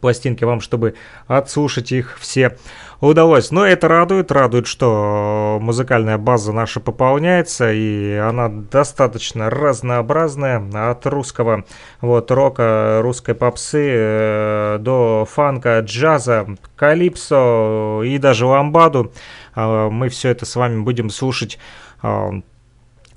пластинки 0.00 0.44
вам, 0.44 0.60
чтобы 0.60 0.94
отслушать 1.26 1.92
их 1.92 2.18
все 2.18 2.56
удалось. 3.00 3.50
Но 3.50 3.64
это 3.66 3.88
радует, 3.88 4.32
радует, 4.32 4.66
что 4.66 5.58
музыкальная 5.60 6.18
база 6.18 6.52
наша 6.52 6.80
пополняется, 6.80 7.72
и 7.72 8.14
она 8.14 8.48
достаточно 8.48 9.50
разнообразная, 9.50 10.90
от 10.90 11.06
русского 11.06 11.64
вот 12.00 12.30
рока, 12.30 13.00
русской 13.02 13.34
попсы 13.34 13.90
э, 13.92 14.78
до 14.80 15.26
фанка, 15.30 15.80
джаза, 15.80 16.46
калипсо 16.76 18.02
и 18.04 18.18
даже 18.18 18.46
ламбаду. 18.46 19.12
Э, 19.54 19.88
мы 19.90 20.08
все 20.08 20.30
это 20.30 20.46
с 20.46 20.56
вами 20.56 20.80
будем 20.80 21.10
слушать 21.10 21.58
э, 22.02 22.30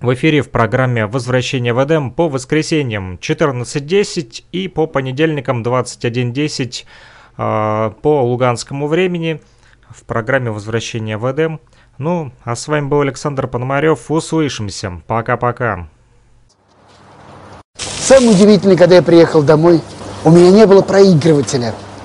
в 0.01 0.13
эфире 0.13 0.41
в 0.41 0.49
программе 0.49 1.05
«Возвращение 1.05 1.73
в 1.73 1.83
Эдем» 1.83 2.11
по 2.11 2.29
воскресеньям 2.29 3.15
14.10 3.15 4.43
и 4.51 4.67
по 4.67 4.87
понедельникам 4.87 5.61
21.10 5.61 6.85
э, 7.37 7.91
по 8.01 8.21
луганскому 8.21 8.87
времени 8.87 9.41
в 9.89 10.03
программе 10.03 10.51
«Возвращение 10.51 11.17
в 11.17 11.29
Эдем». 11.29 11.59
Ну, 11.97 12.31
а 12.45 12.55
с 12.55 12.67
вами 12.69 12.87
был 12.87 13.01
Александр 13.01 13.47
Пономарев. 13.47 14.09
Услышимся. 14.09 15.01
Пока-пока. 15.05 15.89
Самое 17.75 18.31
удивительное, 18.31 18.77
когда 18.77 18.95
я 18.95 19.01
приехал 19.03 19.43
домой, 19.43 19.81
у 20.23 20.31
меня 20.31 20.49
не 20.49 20.65
было 20.65 20.81
проигрывателя. 20.81 21.73